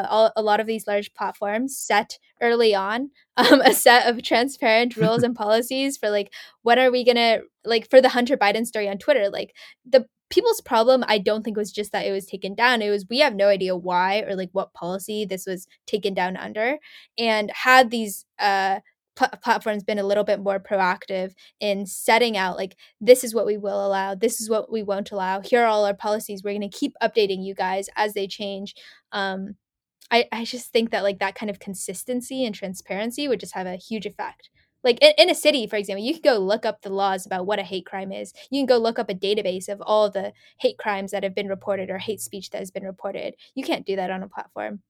uh, 0.07 0.29
a 0.37 0.41
lot 0.41 0.61
of 0.61 0.67
these 0.67 0.87
large 0.87 1.13
platforms 1.13 1.77
set 1.77 2.17
early 2.41 2.73
on 2.73 3.11
um, 3.37 3.59
a 3.61 3.73
set 3.73 4.07
of 4.07 4.23
transparent 4.23 4.95
rules 4.95 5.23
and 5.23 5.35
policies 5.35 5.97
for 5.97 6.09
like 6.09 6.31
when 6.63 6.79
are 6.79 6.89
we 6.89 7.03
gonna 7.03 7.39
like 7.65 7.89
for 7.89 7.99
the 7.99 8.09
Hunter 8.09 8.37
Biden 8.37 8.65
story 8.65 8.87
on 8.87 8.97
Twitter. 8.97 9.29
Like 9.29 9.53
the 9.85 10.05
people's 10.31 10.61
problem 10.61 11.03
i 11.07 11.17
don't 11.17 11.43
think 11.43 11.57
was 11.57 11.71
just 11.71 11.91
that 11.91 12.05
it 12.05 12.11
was 12.11 12.25
taken 12.25 12.55
down. 12.55 12.81
It 12.81 12.89
was 12.89 13.05
we 13.09 13.19
have 13.19 13.35
no 13.35 13.47
idea 13.47 13.75
why 13.75 14.21
or 14.21 14.35
like 14.35 14.49
what 14.51 14.73
policy 14.73 15.25
this 15.25 15.45
was 15.45 15.67
taken 15.87 16.13
down 16.13 16.37
under. 16.37 16.77
And 17.17 17.51
had 17.51 17.91
these 17.91 18.25
uh 18.39 18.79
pl- 19.15 19.29
platforms 19.43 19.83
been 19.83 19.99
a 19.99 20.03
little 20.03 20.23
bit 20.23 20.39
more 20.39 20.59
proactive 20.59 21.33
in 21.59 21.85
setting 21.85 22.37
out 22.37 22.57
like 22.57 22.75
this 22.99 23.23
is 23.23 23.33
what 23.35 23.45
we 23.45 23.57
will 23.57 23.85
allow 23.85 24.15
this 24.15 24.39
is 24.41 24.49
what 24.49 24.71
we 24.71 24.83
won't 24.83 25.11
allow 25.11 25.41
here 25.41 25.63
are 25.63 25.67
all 25.67 25.85
our 25.85 25.93
policies 25.93 26.41
we're 26.43 26.57
going 26.57 26.69
to 26.69 26.77
keep 26.77 26.93
updating 27.01 27.43
you 27.43 27.53
guys 27.53 27.89
as 27.95 28.13
they 28.13 28.27
change 28.27 28.73
um 29.11 29.55
I, 30.13 30.25
I 30.31 30.43
just 30.43 30.73
think 30.73 30.91
that 30.91 31.03
like 31.03 31.19
that 31.19 31.35
kind 31.35 31.49
of 31.49 31.59
consistency 31.59 32.43
and 32.45 32.53
transparency 32.53 33.27
would 33.27 33.39
just 33.39 33.55
have 33.55 33.67
a 33.67 33.77
huge 33.77 34.05
effect 34.05 34.49
like 34.83 34.97
in, 35.01 35.13
in 35.17 35.29
a 35.29 35.35
city 35.35 35.67
for 35.67 35.75
example 35.75 36.03
you 36.03 36.13
can 36.13 36.21
go 36.21 36.37
look 36.39 36.65
up 36.65 36.81
the 36.81 36.89
laws 36.89 37.25
about 37.25 37.45
what 37.45 37.59
a 37.59 37.63
hate 37.63 37.85
crime 37.85 38.11
is. 38.11 38.33
You 38.49 38.59
can 38.59 38.65
go 38.65 38.77
look 38.77 38.99
up 38.99 39.09
a 39.09 39.15
database 39.15 39.69
of 39.69 39.81
all 39.81 40.09
the 40.09 40.33
hate 40.59 40.77
crimes 40.77 41.11
that 41.11 41.23
have 41.23 41.35
been 41.35 41.47
reported 41.47 41.89
or 41.89 41.97
hate 41.97 42.21
speech 42.21 42.49
that 42.51 42.59
has 42.59 42.71
been 42.71 42.83
reported. 42.83 43.35
You 43.55 43.63
can't 43.63 43.85
do 43.85 43.95
that 43.95 44.11
on 44.11 44.23
a 44.23 44.29
platform. 44.29 44.81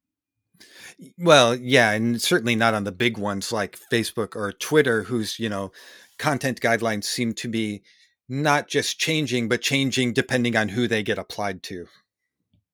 Well 1.17 1.55
yeah 1.55 1.91
and 1.91 2.21
certainly 2.21 2.55
not 2.55 2.73
on 2.73 2.83
the 2.83 2.91
big 2.91 3.17
ones 3.17 3.51
like 3.51 3.79
facebook 3.91 4.35
or 4.35 4.51
twitter 4.51 5.03
whose 5.03 5.39
you 5.39 5.49
know 5.49 5.71
content 6.19 6.61
guidelines 6.61 7.05
seem 7.05 7.33
to 7.33 7.47
be 7.47 7.81
not 8.29 8.67
just 8.67 8.99
changing 8.99 9.49
but 9.49 9.61
changing 9.61 10.13
depending 10.13 10.55
on 10.55 10.69
who 10.69 10.87
they 10.87 11.01
get 11.01 11.17
applied 11.17 11.63
to. 11.63 11.87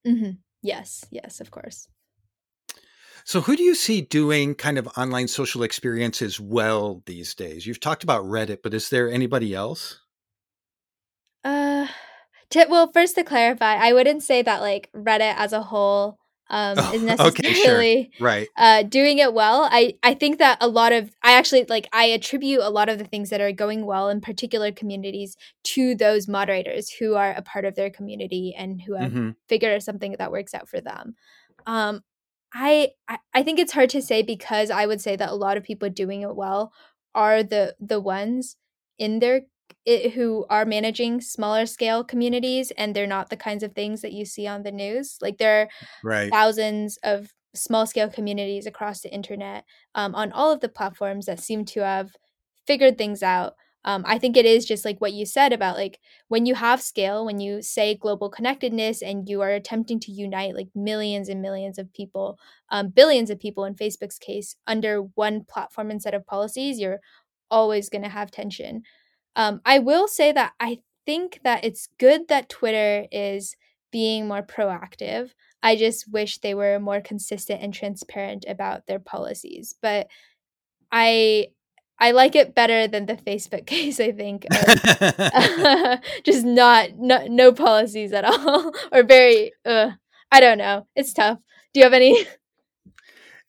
Mm-hmm. 0.05 0.31
yes 0.61 1.05
yes 1.11 1.39
of 1.39 1.49
course 1.51 1.87
so, 3.27 3.41
who 3.41 3.57
do 3.57 3.63
you 3.63 3.75
see 3.75 3.99
doing 3.99 4.55
kind 4.55 4.77
of 4.77 4.87
online 4.97 5.27
social 5.27 5.61
experiences 5.61 6.39
well 6.39 7.03
these 7.07 7.35
days? 7.35 7.67
You've 7.67 7.81
talked 7.81 8.03
about 8.03 8.23
Reddit, 8.23 8.59
but 8.63 8.73
is 8.73 8.89
there 8.89 9.11
anybody 9.11 9.53
else? 9.53 9.99
Uh, 11.43 11.87
to, 12.51 12.67
well, 12.69 12.89
first 12.89 13.15
to 13.15 13.25
clarify, 13.25 13.75
I 13.75 13.91
wouldn't 13.91 14.23
say 14.23 14.43
that 14.43 14.61
like 14.61 14.89
Reddit 14.95 15.35
as 15.35 15.51
a 15.51 15.61
whole 15.61 16.17
um, 16.49 16.75
oh, 16.79 16.93
is 16.93 17.03
necessarily 17.03 17.99
okay, 17.99 18.09
sure. 18.13 18.25
right 18.25 18.47
uh, 18.55 18.83
doing 18.83 19.17
it 19.17 19.33
well. 19.33 19.67
I 19.69 19.95
I 20.03 20.13
think 20.13 20.39
that 20.39 20.57
a 20.61 20.69
lot 20.69 20.93
of 20.93 21.11
I 21.21 21.33
actually 21.33 21.65
like 21.65 21.89
I 21.91 22.05
attribute 22.05 22.61
a 22.61 22.69
lot 22.69 22.87
of 22.87 22.97
the 22.97 23.03
things 23.03 23.29
that 23.31 23.41
are 23.41 23.51
going 23.51 23.85
well 23.85 24.07
in 24.07 24.21
particular 24.21 24.71
communities 24.71 25.35
to 25.65 25.95
those 25.95 26.29
moderators 26.29 26.89
who 26.91 27.15
are 27.15 27.33
a 27.33 27.41
part 27.41 27.65
of 27.65 27.75
their 27.75 27.89
community 27.89 28.55
and 28.57 28.81
who 28.83 28.93
have 28.93 29.11
mm-hmm. 29.11 29.31
figured 29.49 29.83
something 29.83 30.15
that 30.17 30.31
works 30.31 30.53
out 30.53 30.69
for 30.69 30.79
them. 30.79 31.15
Um, 31.65 32.03
I, 32.53 32.91
I 33.33 33.43
think 33.43 33.59
it's 33.59 33.73
hard 33.73 33.89
to 33.91 34.01
say 34.01 34.21
because 34.21 34.69
I 34.69 34.85
would 34.85 35.01
say 35.01 35.15
that 35.15 35.29
a 35.29 35.35
lot 35.35 35.57
of 35.57 35.63
people 35.63 35.89
doing 35.89 36.21
it 36.21 36.35
well 36.35 36.71
are 37.13 37.43
the 37.43 37.75
the 37.79 37.99
ones 37.99 38.55
in 38.97 39.19
their 39.19 39.41
it, 39.85 40.13
who 40.13 40.45
are 40.49 40.65
managing 40.65 41.21
smaller 41.21 41.65
scale 41.65 42.03
communities 42.03 42.71
and 42.71 42.95
they're 42.95 43.07
not 43.07 43.29
the 43.29 43.37
kinds 43.37 43.63
of 43.63 43.73
things 43.73 44.01
that 44.01 44.13
you 44.13 44.25
see 44.25 44.47
on 44.47 44.63
the 44.63 44.71
news. 44.71 45.17
Like 45.21 45.37
there 45.37 45.61
are 45.61 45.69
right. 46.03 46.31
thousands 46.31 46.97
of 47.03 47.31
small 47.55 47.85
scale 47.85 48.09
communities 48.09 48.65
across 48.65 49.01
the 49.01 49.13
internet 49.13 49.65
um, 49.95 50.13
on 50.15 50.31
all 50.31 50.51
of 50.51 50.59
the 50.59 50.69
platforms 50.69 51.25
that 51.25 51.39
seem 51.39 51.65
to 51.65 51.81
have 51.81 52.11
figured 52.65 52.97
things 52.97 53.23
out 53.23 53.53
um, 53.87 54.03
i 54.05 54.19
think 54.19 54.37
it 54.37 54.45
is 54.45 54.65
just 54.65 54.85
like 54.85 54.99
what 55.01 55.13
you 55.13 55.25
said 55.25 55.51
about 55.51 55.75
like 55.75 55.99
when 56.27 56.45
you 56.45 56.53
have 56.53 56.81
scale 56.81 57.25
when 57.25 57.39
you 57.39 57.61
say 57.61 57.95
global 57.95 58.29
connectedness 58.29 59.01
and 59.01 59.27
you 59.27 59.41
are 59.41 59.49
attempting 59.49 59.99
to 59.99 60.11
unite 60.11 60.53
like 60.53 60.67
millions 60.75 61.29
and 61.29 61.41
millions 61.41 61.79
of 61.79 61.91
people 61.93 62.37
um, 62.69 62.89
billions 62.89 63.31
of 63.31 63.39
people 63.39 63.65
in 63.65 63.73
facebook's 63.73 64.19
case 64.19 64.55
under 64.67 65.01
one 65.15 65.43
platform 65.43 65.89
and 65.89 66.01
set 66.01 66.13
of 66.13 66.25
policies 66.27 66.79
you're 66.79 66.99
always 67.49 67.87
going 67.87 68.03
to 68.03 68.09
have 68.09 68.29
tension. 68.29 68.83
Um, 69.35 69.61
i 69.65 69.79
will 69.79 70.07
say 70.07 70.31
that 70.31 70.53
i 70.59 70.79
think 71.05 71.39
that 71.43 71.63
it's 71.63 71.87
good 71.97 72.27
that 72.27 72.49
twitter 72.49 73.07
is 73.11 73.55
being 73.89 74.27
more 74.27 74.43
proactive. 74.43 75.31
I 75.63 75.77
just 75.77 76.11
wish 76.11 76.39
they 76.39 76.53
were 76.53 76.77
more 76.77 76.99
consistent 76.99 77.63
and 77.63 77.73
transparent 77.73 78.43
about 78.47 78.85
their 78.85 78.99
policies 78.99 79.75
but 79.81 80.07
i 80.91 81.47
I 81.99 82.11
like 82.11 82.35
it 82.35 82.53
better 82.53 82.87
than 82.87 83.05
the 83.05 83.15
Facebook 83.15 83.65
case. 83.65 83.99
I 83.99 84.11
think 84.11 84.45
uh, 84.51 85.97
just 86.23 86.45
not 86.45 86.91
no, 86.97 87.25
no 87.27 87.51
policies 87.51 88.13
at 88.13 88.25
all, 88.25 88.73
or 88.91 89.03
very. 89.03 89.53
Uh, 89.65 89.91
I 90.31 90.39
don't 90.39 90.57
know. 90.57 90.87
It's 90.95 91.13
tough. 91.13 91.39
Do 91.73 91.79
you 91.79 91.85
have 91.85 91.93
any? 91.93 92.25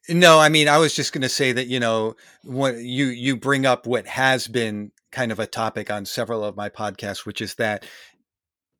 No, 0.09 0.39
I 0.39 0.49
mean, 0.49 0.69
I 0.69 0.79
was 0.79 0.95
just 0.95 1.13
going 1.13 1.23
to 1.23 1.29
say 1.29 1.53
that 1.53 1.67
you 1.67 1.81
know, 1.81 2.15
what 2.45 2.77
you 2.77 3.07
you 3.07 3.37
bring 3.37 3.67
up 3.67 3.87
what 3.87 4.07
has 4.07 4.49
been 4.49 4.93
kind 5.11 5.33
of 5.33 5.39
a 5.39 5.47
topic 5.47 5.91
on 5.91 6.05
several 6.05 6.45
of 6.45 6.57
my 6.57 6.69
podcasts, 6.69 7.27
which 7.27 7.41
is 7.41 7.57
that 7.57 7.85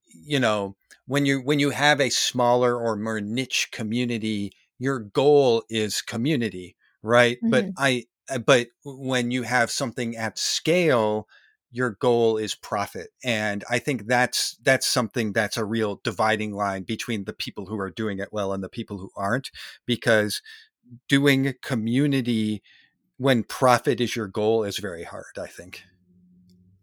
you 0.07 0.41
know 0.41 0.77
when 1.07 1.27
you 1.27 1.41
when 1.41 1.59
you 1.59 1.71
have 1.71 2.01
a 2.01 2.11
smaller 2.11 2.79
or 2.79 2.97
more 2.97 3.21
niche 3.21 3.69
community, 3.73 4.53
your 4.79 5.01
goal 5.01 5.65
is 5.69 6.01
community, 6.01 6.77
right? 7.03 7.37
Mm-hmm. 7.39 7.51
But 7.51 7.67
I 7.77 8.05
but 8.45 8.69
when 8.85 9.31
you 9.31 9.43
have 9.43 9.71
something 9.71 10.17
at 10.17 10.39
scale 10.39 11.27
your 11.71 11.91
goal 11.91 12.37
is 12.39 12.55
profit 12.55 13.09
and 13.25 13.65
i 13.71 13.79
think 13.79 14.07
that's 14.07 14.57
that's 14.63 14.87
something 14.87 15.33
that's 15.33 15.57
a 15.57 15.65
real 15.65 16.01
dividing 16.03 16.53
line 16.53 16.83
between 16.83 17.25
the 17.25 17.33
people 17.33 17.67
who 17.67 17.79
are 17.79 17.91
doing 17.91 18.19
it 18.19 18.33
well 18.33 18.53
and 18.53 18.65
the 18.65 18.69
people 18.69 18.99
who 18.99 19.11
aren't 19.17 19.51
because 19.87 20.41
doing 21.09 21.55
community 21.63 22.63
when 23.19 23.43
profit 23.43 24.01
is 24.01 24.17
your 24.17 24.29
goal 24.29 24.65
is 24.65 24.79
very 24.79 25.05
hard 25.05 25.37
i 25.39 25.47
think. 25.47 25.85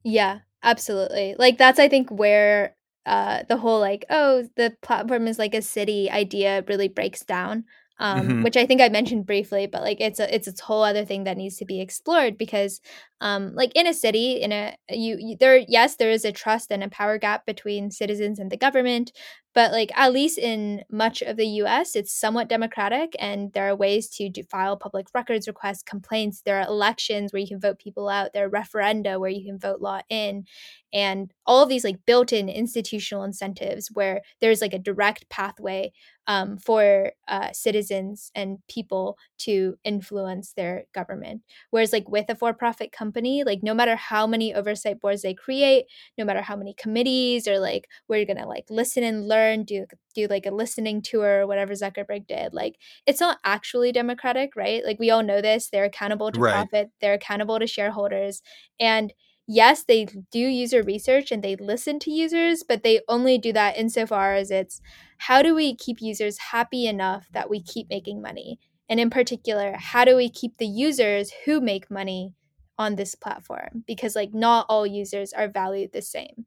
Yeah 0.03 0.39
absolutely 0.65 1.36
like 1.38 1.58
that's 1.58 1.79
i 1.79 1.88
think 1.88 2.10
where 2.10 2.75
uh 3.05 3.43
the 3.47 3.55
whole 3.58 3.79
like 3.79 4.03
oh 4.10 4.43
the 4.55 4.75
platform 4.81 5.27
is 5.27 5.39
like 5.39 5.53
a 5.53 5.62
city 5.62 6.10
idea 6.10 6.63
really 6.67 6.88
breaks 6.88 7.23
down 7.23 7.63
um, 7.97 8.21
mm-hmm. 8.21 8.43
which 8.43 8.58
I 8.58 8.65
think 8.65 8.81
I 8.81 8.89
mentioned 8.89 9.25
briefly, 9.25 9.67
but 9.67 9.81
like 9.81 10.01
it's 10.01 10.19
a 10.19 10.34
it's 10.34 10.47
a 10.47 10.63
whole 10.63 10.84
other 10.84 11.05
thing 11.05 11.23
that 11.23 11.38
needs 11.38 11.58
to 11.58 11.65
be 11.65 11.81
explored 11.81 12.38
because 12.38 12.81
um, 13.21 13.54
like 13.56 13.71
in 13.75 13.88
a 13.88 13.93
city 13.93 14.41
in 14.41 14.51
a 14.51 14.75
you, 14.89 15.17
you 15.19 15.38
there 15.39 15.58
yes 15.67 15.95
there 15.95 16.12
is 16.12 16.25
a 16.25 16.32
trust 16.32 16.71
and 16.71 16.84
a 16.84 16.89
power 16.89 17.17
gap 17.17 17.45
between 17.45 17.91
citizens 17.91 18.39
and 18.39 18.51
the 18.51 18.58
government 18.58 19.12
but 19.56 19.71
like 19.71 19.89
at 19.95 20.12
least 20.12 20.38
in 20.38 20.84
much 20.91 21.21
of 21.21 21.38
the 21.38 21.47
US 21.63 21.95
it's 21.95 22.13
somewhat 22.13 22.49
democratic 22.49 23.15
and 23.19 23.54
there 23.54 23.69
are 23.69 23.75
ways 23.75 24.10
to 24.10 24.30
do, 24.30 24.43
file 24.43 24.75
public 24.78 25.08
records 25.15 25.47
requests 25.47 25.82
complaints. 25.82 26.41
There 26.41 26.60
are 26.60 26.67
elections 26.67 27.32
where 27.32 27.39
you 27.39 27.47
can 27.47 27.62
vote 27.62 27.80
people 27.80 28.10
out. 28.10 28.34
There 28.34 28.45
are 28.45 28.49
referenda 28.49 29.19
where 29.19 29.30
you 29.30 29.45
can 29.45 29.58
vote 29.58 29.82
law 29.82 30.01
in 30.10 30.45
and 30.93 31.32
all 31.45 31.63
of 31.63 31.69
these 31.69 31.84
like 31.84 32.06
built-in 32.06 32.49
institutional 32.49 33.23
incentives 33.23 33.89
where 33.93 34.21
there's 34.41 34.62
like 34.62 34.73
a 34.73 34.80
direct 34.80 35.28
pathway 35.30 35.91
um, 36.28 36.58
for 36.58 37.12
uh, 37.28 37.51
citizens 37.51 38.32
and 38.34 38.60
people 38.69 39.17
to 39.39 39.78
influence 39.84 40.54
their 40.54 40.86
government. 40.93 41.41
Whereas 41.69 41.93
like 41.93 42.10
with 42.10 42.25
a 42.30 42.36
for-profit 42.36 42.91
company 42.91 43.05
like 43.12 43.62
no 43.63 43.74
matter 43.74 43.96
how 43.96 44.26
many 44.28 44.54
oversight 44.54 45.00
boards 45.00 45.22
they 45.22 45.34
create 45.34 45.86
no 46.18 46.26
matter 46.26 46.41
how 46.41 46.56
many 46.56 46.74
committees 46.74 47.48
or 47.48 47.60
like 47.60 47.88
we're 48.08 48.26
gonna 48.26 48.48
like 48.48 48.65
listen 48.70 49.04
and 49.04 49.28
learn 49.28 49.63
do 49.63 49.86
do 50.13 50.28
like 50.28 50.46
a 50.46 50.52
listening 50.52 51.02
tour 51.02 51.41
or 51.41 51.48
whatever 51.48 51.74
zuckerberg 51.74 52.26
did 52.28 52.54
like 52.54 52.76
it's 53.06 53.20
not 53.20 53.38
actually 53.44 53.91
democratic 53.91 54.56
right 54.56 54.84
like 54.86 55.00
we 55.00 55.10
all 55.10 55.24
know 55.24 55.41
this 55.41 55.70
they're 55.70 55.86
accountable 55.86 56.32
to 56.32 56.41
Right. 56.41 56.68
profit 56.70 56.89
they're 57.02 57.13
accountable 57.13 57.60
to 57.60 57.68
shareholders 57.68 58.41
and 58.80 59.13
yes, 59.48 59.84
they 59.84 60.06
do 60.32 60.39
user 60.39 60.82
research 60.82 61.32
and 61.32 61.44
they 61.44 61.56
listen 61.56 62.00
to 62.00 62.12
users, 62.12 62.63
but 62.68 62.84
they 62.84 63.02
only 63.08 63.38
do 63.38 63.54
that 63.54 63.78
insofar 63.78 64.34
as 64.34 64.52
it's 64.52 64.82
how 65.20 65.41
do 65.41 65.54
we 65.54 65.76
keep 65.76 66.02
users 66.02 66.38
happy 66.52 66.88
enough 66.88 67.28
that 67.32 67.50
we 67.50 67.62
keep 67.62 67.89
making 67.89 68.22
money? 68.22 68.60
And 68.89 69.00
in 69.00 69.10
particular, 69.10 69.76
how 69.78 70.06
do 70.06 70.15
we 70.15 70.30
keep 70.30 70.58
the 70.58 70.68
users 70.68 71.32
who 71.46 71.62
make 71.62 71.89
money 71.89 72.34
on 72.78 72.96
this 72.96 73.16
platform? 73.16 73.84
Because, 73.88 74.16
like, 74.16 74.34
not 74.34 74.66
all 74.70 74.86
users 74.86 75.34
are 75.34 75.48
valued 75.48 75.92
the 75.94 76.02
same. 76.02 76.46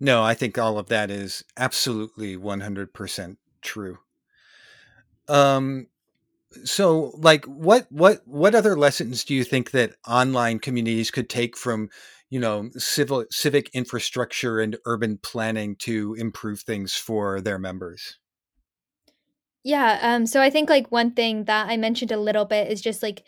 No, 0.00 0.22
I 0.22 0.34
think 0.34 0.58
all 0.58 0.78
of 0.78 0.88
that 0.88 1.10
is 1.10 1.44
absolutely 1.56 2.36
100% 2.36 3.38
true. 3.62 3.98
Um 5.28 5.86
so 6.64 7.12
like 7.16 7.44
what 7.46 7.86
what 7.90 8.26
what 8.26 8.54
other 8.54 8.76
lessons 8.76 9.24
do 9.24 9.34
you 9.34 9.44
think 9.44 9.72
that 9.72 9.94
online 10.08 10.58
communities 10.58 11.10
could 11.10 11.28
take 11.28 11.56
from, 11.56 11.90
you 12.30 12.40
know, 12.40 12.70
civil 12.78 13.24
civic 13.30 13.70
infrastructure 13.74 14.60
and 14.60 14.78
urban 14.86 15.18
planning 15.18 15.76
to 15.76 16.14
improve 16.14 16.60
things 16.60 16.94
for 16.94 17.40
their 17.40 17.58
members? 17.58 18.18
Yeah, 19.64 19.98
um, 20.02 20.26
so 20.26 20.40
I 20.40 20.50
think 20.50 20.70
like 20.70 20.90
one 20.90 21.10
thing 21.10 21.44
that 21.44 21.68
I 21.68 21.76
mentioned 21.76 22.12
a 22.12 22.16
little 22.16 22.44
bit 22.44 22.70
is 22.70 22.80
just 22.80 23.02
like 23.02 23.24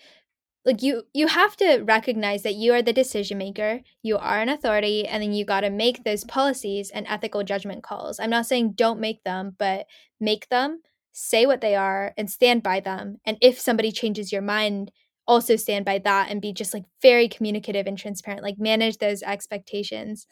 like 0.64 0.82
you 0.82 1.02
you 1.14 1.26
have 1.26 1.56
to 1.56 1.78
recognize 1.78 2.42
that 2.42 2.54
you 2.54 2.72
are 2.74 2.82
the 2.82 2.92
decision 2.92 3.38
maker 3.38 3.80
you 4.02 4.18
are 4.18 4.40
an 4.40 4.48
authority 4.48 5.06
and 5.06 5.22
then 5.22 5.32
you 5.32 5.44
got 5.44 5.62
to 5.62 5.70
make 5.70 6.04
those 6.04 6.24
policies 6.24 6.90
and 6.90 7.06
ethical 7.08 7.42
judgment 7.42 7.82
calls. 7.82 8.20
I'm 8.20 8.30
not 8.30 8.46
saying 8.46 8.72
don't 8.72 9.00
make 9.00 9.24
them 9.24 9.56
but 9.58 9.86
make 10.20 10.48
them 10.48 10.82
say 11.12 11.46
what 11.46 11.60
they 11.60 11.74
are 11.74 12.14
and 12.16 12.30
stand 12.30 12.62
by 12.62 12.80
them. 12.80 13.16
And 13.24 13.36
if 13.40 13.58
somebody 13.58 13.90
changes 13.92 14.32
your 14.32 14.42
mind 14.42 14.92
also 15.26 15.54
stand 15.56 15.84
by 15.84 15.98
that 15.98 16.28
and 16.30 16.40
be 16.42 16.52
just 16.52 16.74
like 16.74 16.84
very 17.02 17.28
communicative 17.28 17.86
and 17.86 17.96
transparent 17.96 18.42
like 18.42 18.58
manage 18.58 18.98
those 18.98 19.22
expectations 19.22 20.26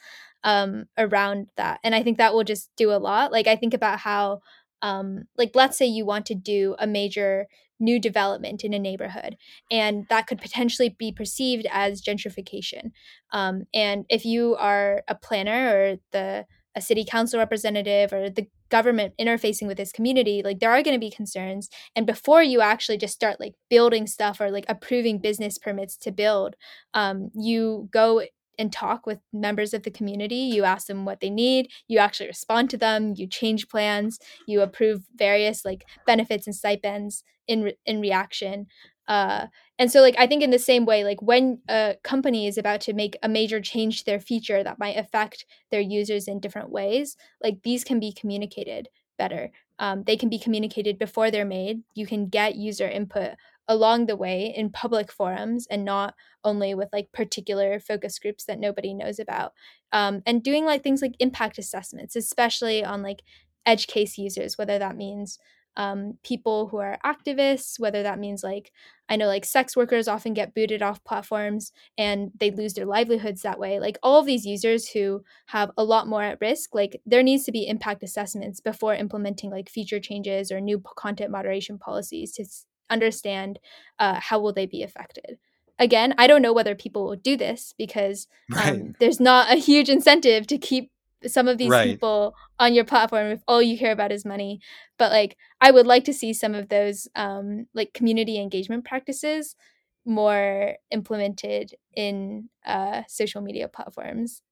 um 0.45 0.87
around 0.97 1.49
that. 1.57 1.81
And 1.85 1.95
i 1.95 2.03
think 2.03 2.19
that 2.19 2.35
will 2.35 2.45
just 2.45 2.71
do 2.77 2.91
a 2.93 2.99
lot. 2.99 3.33
Like 3.33 3.47
i 3.47 3.57
think 3.57 3.75
about 3.75 3.99
how 4.01 4.41
um 4.83 5.25
like 5.37 5.53
let's 5.55 5.77
say 5.79 5.87
you 5.87 6.05
want 6.05 6.27
to 6.27 6.35
do 6.35 6.77
a 6.79 6.87
major 6.87 7.47
new 7.81 8.01
development 8.01 8.65
in 8.65 8.75
a 8.75 8.79
neighborhood 8.79 9.37
and 9.71 10.07
that 10.09 10.27
could 10.27 10.41
potentially 10.41 10.89
be 10.99 11.13
perceived 11.13 11.67
as 11.71 12.03
gentrification. 12.03 12.91
Um, 13.33 13.65
and 13.75 14.05
if 14.09 14.25
you 14.25 14.57
are 14.57 15.03
a 15.09 15.15
planner 15.15 15.69
or 15.69 15.97
the 16.13 16.47
a 16.75 16.81
city 16.81 17.05
council 17.05 17.39
representative 17.39 18.13
or 18.13 18.31
the 18.31 18.47
government 18.69 19.15
interfacing 19.19 19.67
with 19.67 19.79
this 19.79 19.91
community 19.91 20.43
like 20.45 20.61
there 20.61 20.71
are 20.71 20.83
going 20.83 20.95
to 20.95 21.01
be 21.01 21.11
concerns. 21.11 21.69
And 21.97 22.07
before 22.07 22.43
you 22.43 22.61
actually 22.61 22.99
just 22.99 23.15
start 23.15 23.41
like 23.41 23.55
building 23.69 24.07
stuff 24.07 24.41
or 24.41 24.51
like 24.51 24.67
approving 24.69 25.19
business 25.19 25.59
permits 25.59 25.97
to 25.99 26.13
build 26.13 26.55
um, 26.95 27.31
you 27.35 27.89
go 27.91 28.23
and 28.59 28.73
talk 28.73 29.07
with 29.07 29.21
members 29.33 29.73
of 29.73 29.83
the 29.85 29.91
community. 29.91 30.37
You 30.37 30.65
ask 30.65 30.87
them 30.87 31.05
what 31.05 31.21
they 31.21 31.31
need. 31.31 31.71
You 31.87 31.99
actually 31.99 32.27
respond 32.27 32.71
to 32.71 32.77
them. 32.77 33.15
You 33.17 33.27
change 33.27 33.69
plans. 33.69 34.19
You 34.47 34.61
approve 34.63 35.03
various 35.15 35.65
like 35.65 35.85
benefits 36.07 36.47
and 36.47 36.55
stipends 36.57 37.23
in 37.47 37.63
re- 37.63 37.79
in 37.87 38.01
reaction. 38.01 38.67
Uh 39.07 39.47
and 39.79 39.91
so 39.91 40.01
like 40.01 40.17
i 40.19 40.27
think 40.27 40.43
in 40.43 40.51
the 40.51 40.59
same 40.59 40.85
way 40.85 41.05
like 41.05 41.23
when 41.23 41.61
a 41.69 41.97
company 42.03 42.47
is 42.47 42.59
about 42.59 42.81
to 42.83 42.93
make 42.93 43.17
a 43.23 43.29
major 43.29 43.61
change 43.61 44.01
to 44.01 44.05
their 44.05 44.21
feature 44.21 44.63
that 44.63 44.79
might 44.79 44.97
affect 44.97 45.47
their 45.71 45.81
users 45.81 46.29
in 46.29 46.41
different 46.41 46.71
ways 46.71 47.17
like 47.43 47.63
these 47.63 47.85
can 47.85 48.01
be 48.01 48.13
communicated 48.13 48.89
better 49.17 49.51
um, 49.79 50.05
they 50.05 50.17
can 50.17 50.29
be 50.29 50.39
communicated 50.39 50.99
before 50.99 51.31
they're 51.31 51.45
made. 51.45 51.83
You 51.95 52.07
can 52.07 52.29
get 52.29 52.57
user 52.57 52.89
input 52.89 53.35
along 53.69 54.07
the 54.07 54.17
way 54.17 54.53
in 54.57 54.71
public 54.71 55.13
forums 55.13 55.67
and 55.71 55.85
not 55.85 56.15
only 56.43 56.75
with 56.75 56.89
like 56.93 57.13
particular 57.13 57.79
focus 57.79 58.19
groups 58.19 58.45
that 58.45 58.59
nobody 58.59 58.95
knows 58.95 59.19
about 59.19 59.53
um, 59.93 60.23
and 60.27 60.43
doing 60.43 60.65
like 60.65 60.83
things 60.83 61.03
like 61.03 61.15
impact 61.19 61.59
assessments 61.59 62.17
especially 62.17 62.83
on 62.83 63.03
like 63.03 63.23
edge 63.67 63.87
case 63.87 64.17
users 64.17 64.57
whether 64.57 64.79
that 64.79 64.97
means 64.97 65.39
um, 65.79 66.19
people 66.25 66.69
who 66.69 66.79
are 66.79 66.99
activists, 67.07 67.79
whether 67.79 68.03
that 68.03 68.19
means 68.19 68.43
like, 68.43 68.73
I 69.09 69.17
know 69.17 69.27
like 69.29 69.45
sex 69.45 69.77
workers 69.77 70.09
often 70.09 70.35
get 70.35 70.55
booted 70.55 70.83
off 70.83 71.03
platforms 71.05 71.73
and 71.97 72.33
they 72.39 72.51
lose 72.51 72.75
their 72.75 72.85
livelihoods 72.85 73.43
that 73.43 73.61
way. 73.61 73.79
Like 73.79 73.97
all 74.03 74.19
of 74.19 74.27
these 74.27 74.45
users 74.45 74.89
who 74.89 75.23
have 75.47 75.71
a 75.79 75.85
lot 75.85 76.09
more 76.09 76.23
at 76.23 76.41
risk, 76.41 76.75
like 76.75 77.01
there 77.07 77.23
needs 77.23 77.45
to 77.45 77.53
be 77.53 77.67
impact 77.67 78.03
assessments 78.03 78.61
before 78.61 78.95
implementing 78.95 79.51
like 79.51 79.71
feature 79.71 80.01
changes 80.01 80.51
or 80.51 80.61
new 80.61 80.83
content 80.97 81.31
moderation 81.31 81.79
policies 81.79 82.33
to 82.33 82.45
understand 82.91 83.61
uh, 84.01 84.19
how 84.21 84.41
will 84.41 84.53
they 84.53 84.67
be 84.67 84.83
affected 84.83 85.39
again 85.79 86.15
i 86.19 86.27
don't 86.27 86.43
know 86.43 86.55
whether 86.55 86.75
people 86.75 87.05
will 87.05 87.17
do 87.17 87.37
this 87.37 87.75
because 87.77 88.27
Right. 88.51 88.73
um, 88.73 88.95
there's 88.99 89.21
not 89.21 89.53
a 89.53 89.57
huge 89.57 89.91
incentive 89.91 90.47
to 90.47 90.57
keep 90.57 90.91
some 91.27 91.49
of 91.49 91.59
these 91.59 91.71
Right. 91.71 91.99
people 91.99 92.35
on 92.59 92.75
your 92.75 92.85
platform 92.85 93.29
if 93.29 93.43
all 93.49 93.63
you 93.63 93.79
care 93.79 93.93
about 93.93 94.13
is 94.13 94.25
money 94.25 94.61
but 94.99 95.11
like 95.13 95.37
i 95.61 95.71
would 95.71 95.87
like 95.87 96.05
to 96.05 96.13
see 96.15 96.33
some 96.33 96.55
of 96.55 96.69
those 96.69 97.09
um 97.17 97.67
like 97.75 97.93
community 97.95 98.39
engagement 98.41 98.85
practices 98.85 99.57
more 100.07 100.75
implemented 100.91 101.75
in 101.95 102.49
uh 102.67 103.03
social 103.09 103.41
media 103.43 103.69
platforms 103.69 104.43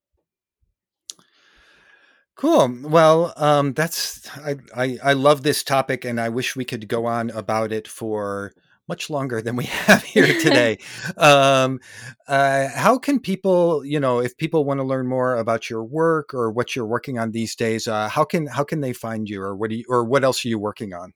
Cool. 2.35 2.81
Well, 2.83 3.33
um, 3.37 3.73
that's 3.73 4.29
I, 4.39 4.57
I 4.77 4.99
I 5.03 5.13
love 5.15 5.43
this 5.43 5.63
topic, 5.65 6.05
and 6.05 6.21
I 6.21 6.29
wish 6.29 6.55
we 6.55 6.67
could 6.67 6.87
go 6.87 7.07
on 7.07 7.31
about 7.31 7.73
it 7.73 7.89
for 7.89 8.53
much 8.89 9.11
longer 9.11 9.41
than 9.43 9.57
we 9.57 9.65
have 9.87 10.03
here 10.03 10.27
today. 10.41 10.79
um, 11.17 11.81
uh, 12.29 12.69
how 12.69 12.99
can 12.99 13.21
people, 13.21 13.85
you 13.85 14.01
know, 14.01 14.19
if 14.21 14.37
people 14.37 14.65
want 14.65 14.79
to 14.79 14.85
learn 14.85 15.07
more 15.07 15.37
about 15.37 15.69
your 15.71 15.85
work 15.85 16.35
or 16.35 16.51
what 16.51 16.75
you're 16.75 16.87
working 16.87 17.19
on 17.19 17.33
these 17.33 17.55
days, 17.55 17.89
uh, 17.89 18.09
how 18.09 18.25
can 18.25 18.47
how 18.47 18.65
can 18.65 18.81
they 18.81 18.93
find 18.93 19.29
you, 19.29 19.43
or 19.43 19.57
what 19.57 19.71
do 19.71 19.77
you, 19.77 19.85
or 19.89 20.05
what 20.05 20.25
else 20.25 20.45
are 20.45 20.49
you 20.49 20.59
working 20.59 20.93
on? 20.93 21.13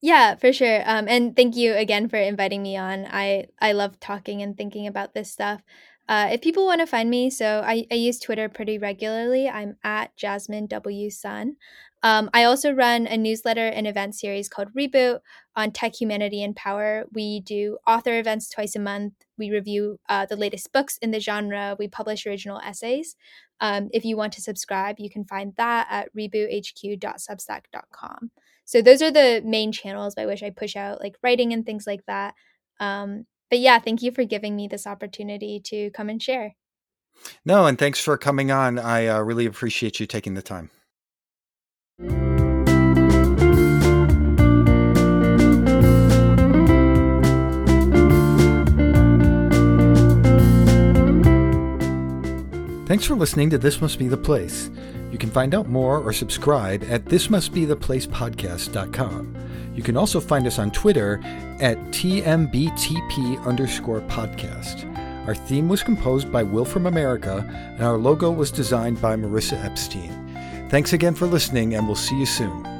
Yeah, 0.00 0.34
for 0.36 0.52
sure. 0.52 0.82
Um, 0.84 1.08
and 1.08 1.34
thank 1.34 1.56
you 1.56 1.72
again 1.72 2.10
for 2.10 2.16
inviting 2.16 2.62
me 2.62 2.76
on. 2.76 3.06
I 3.06 3.46
I 3.58 3.72
love 3.72 3.98
talking 4.00 4.42
and 4.42 4.54
thinking 4.54 4.86
about 4.86 5.14
this 5.14 5.30
stuff. 5.30 5.62
Uh, 6.08 6.30
if 6.32 6.40
people 6.42 6.66
want 6.66 6.80
to 6.80 6.86
find 6.86 7.08
me, 7.08 7.30
so 7.30 7.62
I, 7.64 7.86
I 7.90 7.94
use 7.94 8.18
Twitter 8.18 8.48
pretty 8.48 8.78
regularly. 8.78 9.48
I'm 9.48 9.76
at 9.82 10.14
Jasmine 10.16 10.66
W 10.66 11.10
Sun. 11.10 11.56
Um, 12.02 12.28
I 12.34 12.44
also 12.44 12.70
run 12.70 13.06
a 13.06 13.16
newsletter 13.16 13.66
and 13.66 13.86
event 13.86 14.14
series 14.14 14.50
called 14.50 14.74
Reboot 14.74 15.20
on 15.56 15.72
tech, 15.72 15.94
humanity, 15.98 16.44
and 16.44 16.54
power. 16.54 17.06
We 17.14 17.40
do 17.40 17.78
author 17.86 18.18
events 18.18 18.50
twice 18.50 18.76
a 18.76 18.80
month. 18.80 19.14
We 19.38 19.50
review 19.50 19.98
uh, 20.10 20.26
the 20.26 20.36
latest 20.36 20.70
books 20.74 20.98
in 20.98 21.12
the 21.12 21.20
genre. 21.20 21.76
We 21.78 21.88
publish 21.88 22.26
original 22.26 22.60
essays. 22.60 23.16
Um, 23.60 23.88
if 23.94 24.04
you 24.04 24.18
want 24.18 24.34
to 24.34 24.42
subscribe, 24.42 24.96
you 24.98 25.08
can 25.08 25.24
find 25.24 25.54
that 25.56 25.86
at 25.88 26.14
reboothq.substack.com. 26.14 28.30
So 28.66 28.82
those 28.82 29.00
are 29.00 29.10
the 29.10 29.40
main 29.42 29.72
channels 29.72 30.14
by 30.14 30.26
which 30.26 30.42
I 30.42 30.50
push 30.50 30.76
out 30.76 31.00
like 31.00 31.16
writing 31.22 31.54
and 31.54 31.64
things 31.64 31.86
like 31.86 32.04
that. 32.06 32.34
Um, 32.80 33.24
but 33.54 33.60
yeah, 33.60 33.78
thank 33.78 34.02
you 34.02 34.10
for 34.10 34.24
giving 34.24 34.56
me 34.56 34.66
this 34.66 34.84
opportunity 34.84 35.60
to 35.66 35.90
come 35.90 36.08
and 36.08 36.20
share. 36.20 36.56
No, 37.44 37.66
and 37.66 37.78
thanks 37.78 38.00
for 38.00 38.18
coming 38.18 38.50
on. 38.50 38.80
I 38.80 39.06
uh, 39.06 39.20
really 39.20 39.46
appreciate 39.46 40.00
you 40.00 40.08
taking 40.08 40.34
the 40.34 40.42
time. 40.42 40.70
Thanks 52.88 53.04
for 53.04 53.14
listening 53.14 53.50
to 53.50 53.58
This 53.58 53.80
Must 53.80 54.00
Be 54.00 54.08
the 54.08 54.16
Place. 54.16 54.68
You 55.12 55.18
can 55.18 55.30
find 55.30 55.54
out 55.54 55.68
more 55.68 56.00
or 56.00 56.12
subscribe 56.12 56.82
at 56.88 57.04
thismustbetheplacepodcast.com. 57.04 59.36
You 59.74 59.82
can 59.82 59.96
also 59.96 60.20
find 60.20 60.46
us 60.46 60.58
on 60.58 60.70
Twitter 60.70 61.20
at 61.60 61.76
TMBTP 61.90 63.44
underscore 63.44 64.00
podcast. 64.02 64.90
Our 65.26 65.34
theme 65.34 65.68
was 65.68 65.82
composed 65.82 66.30
by 66.30 66.42
Will 66.42 66.64
from 66.64 66.86
America, 66.86 67.44
and 67.48 67.82
our 67.82 67.96
logo 67.96 68.30
was 68.30 68.50
designed 68.50 69.00
by 69.00 69.16
Marissa 69.16 69.62
Epstein. 69.64 70.68
Thanks 70.70 70.92
again 70.92 71.14
for 71.14 71.26
listening, 71.26 71.74
and 71.74 71.86
we'll 71.86 71.96
see 71.96 72.18
you 72.18 72.26
soon. 72.26 72.73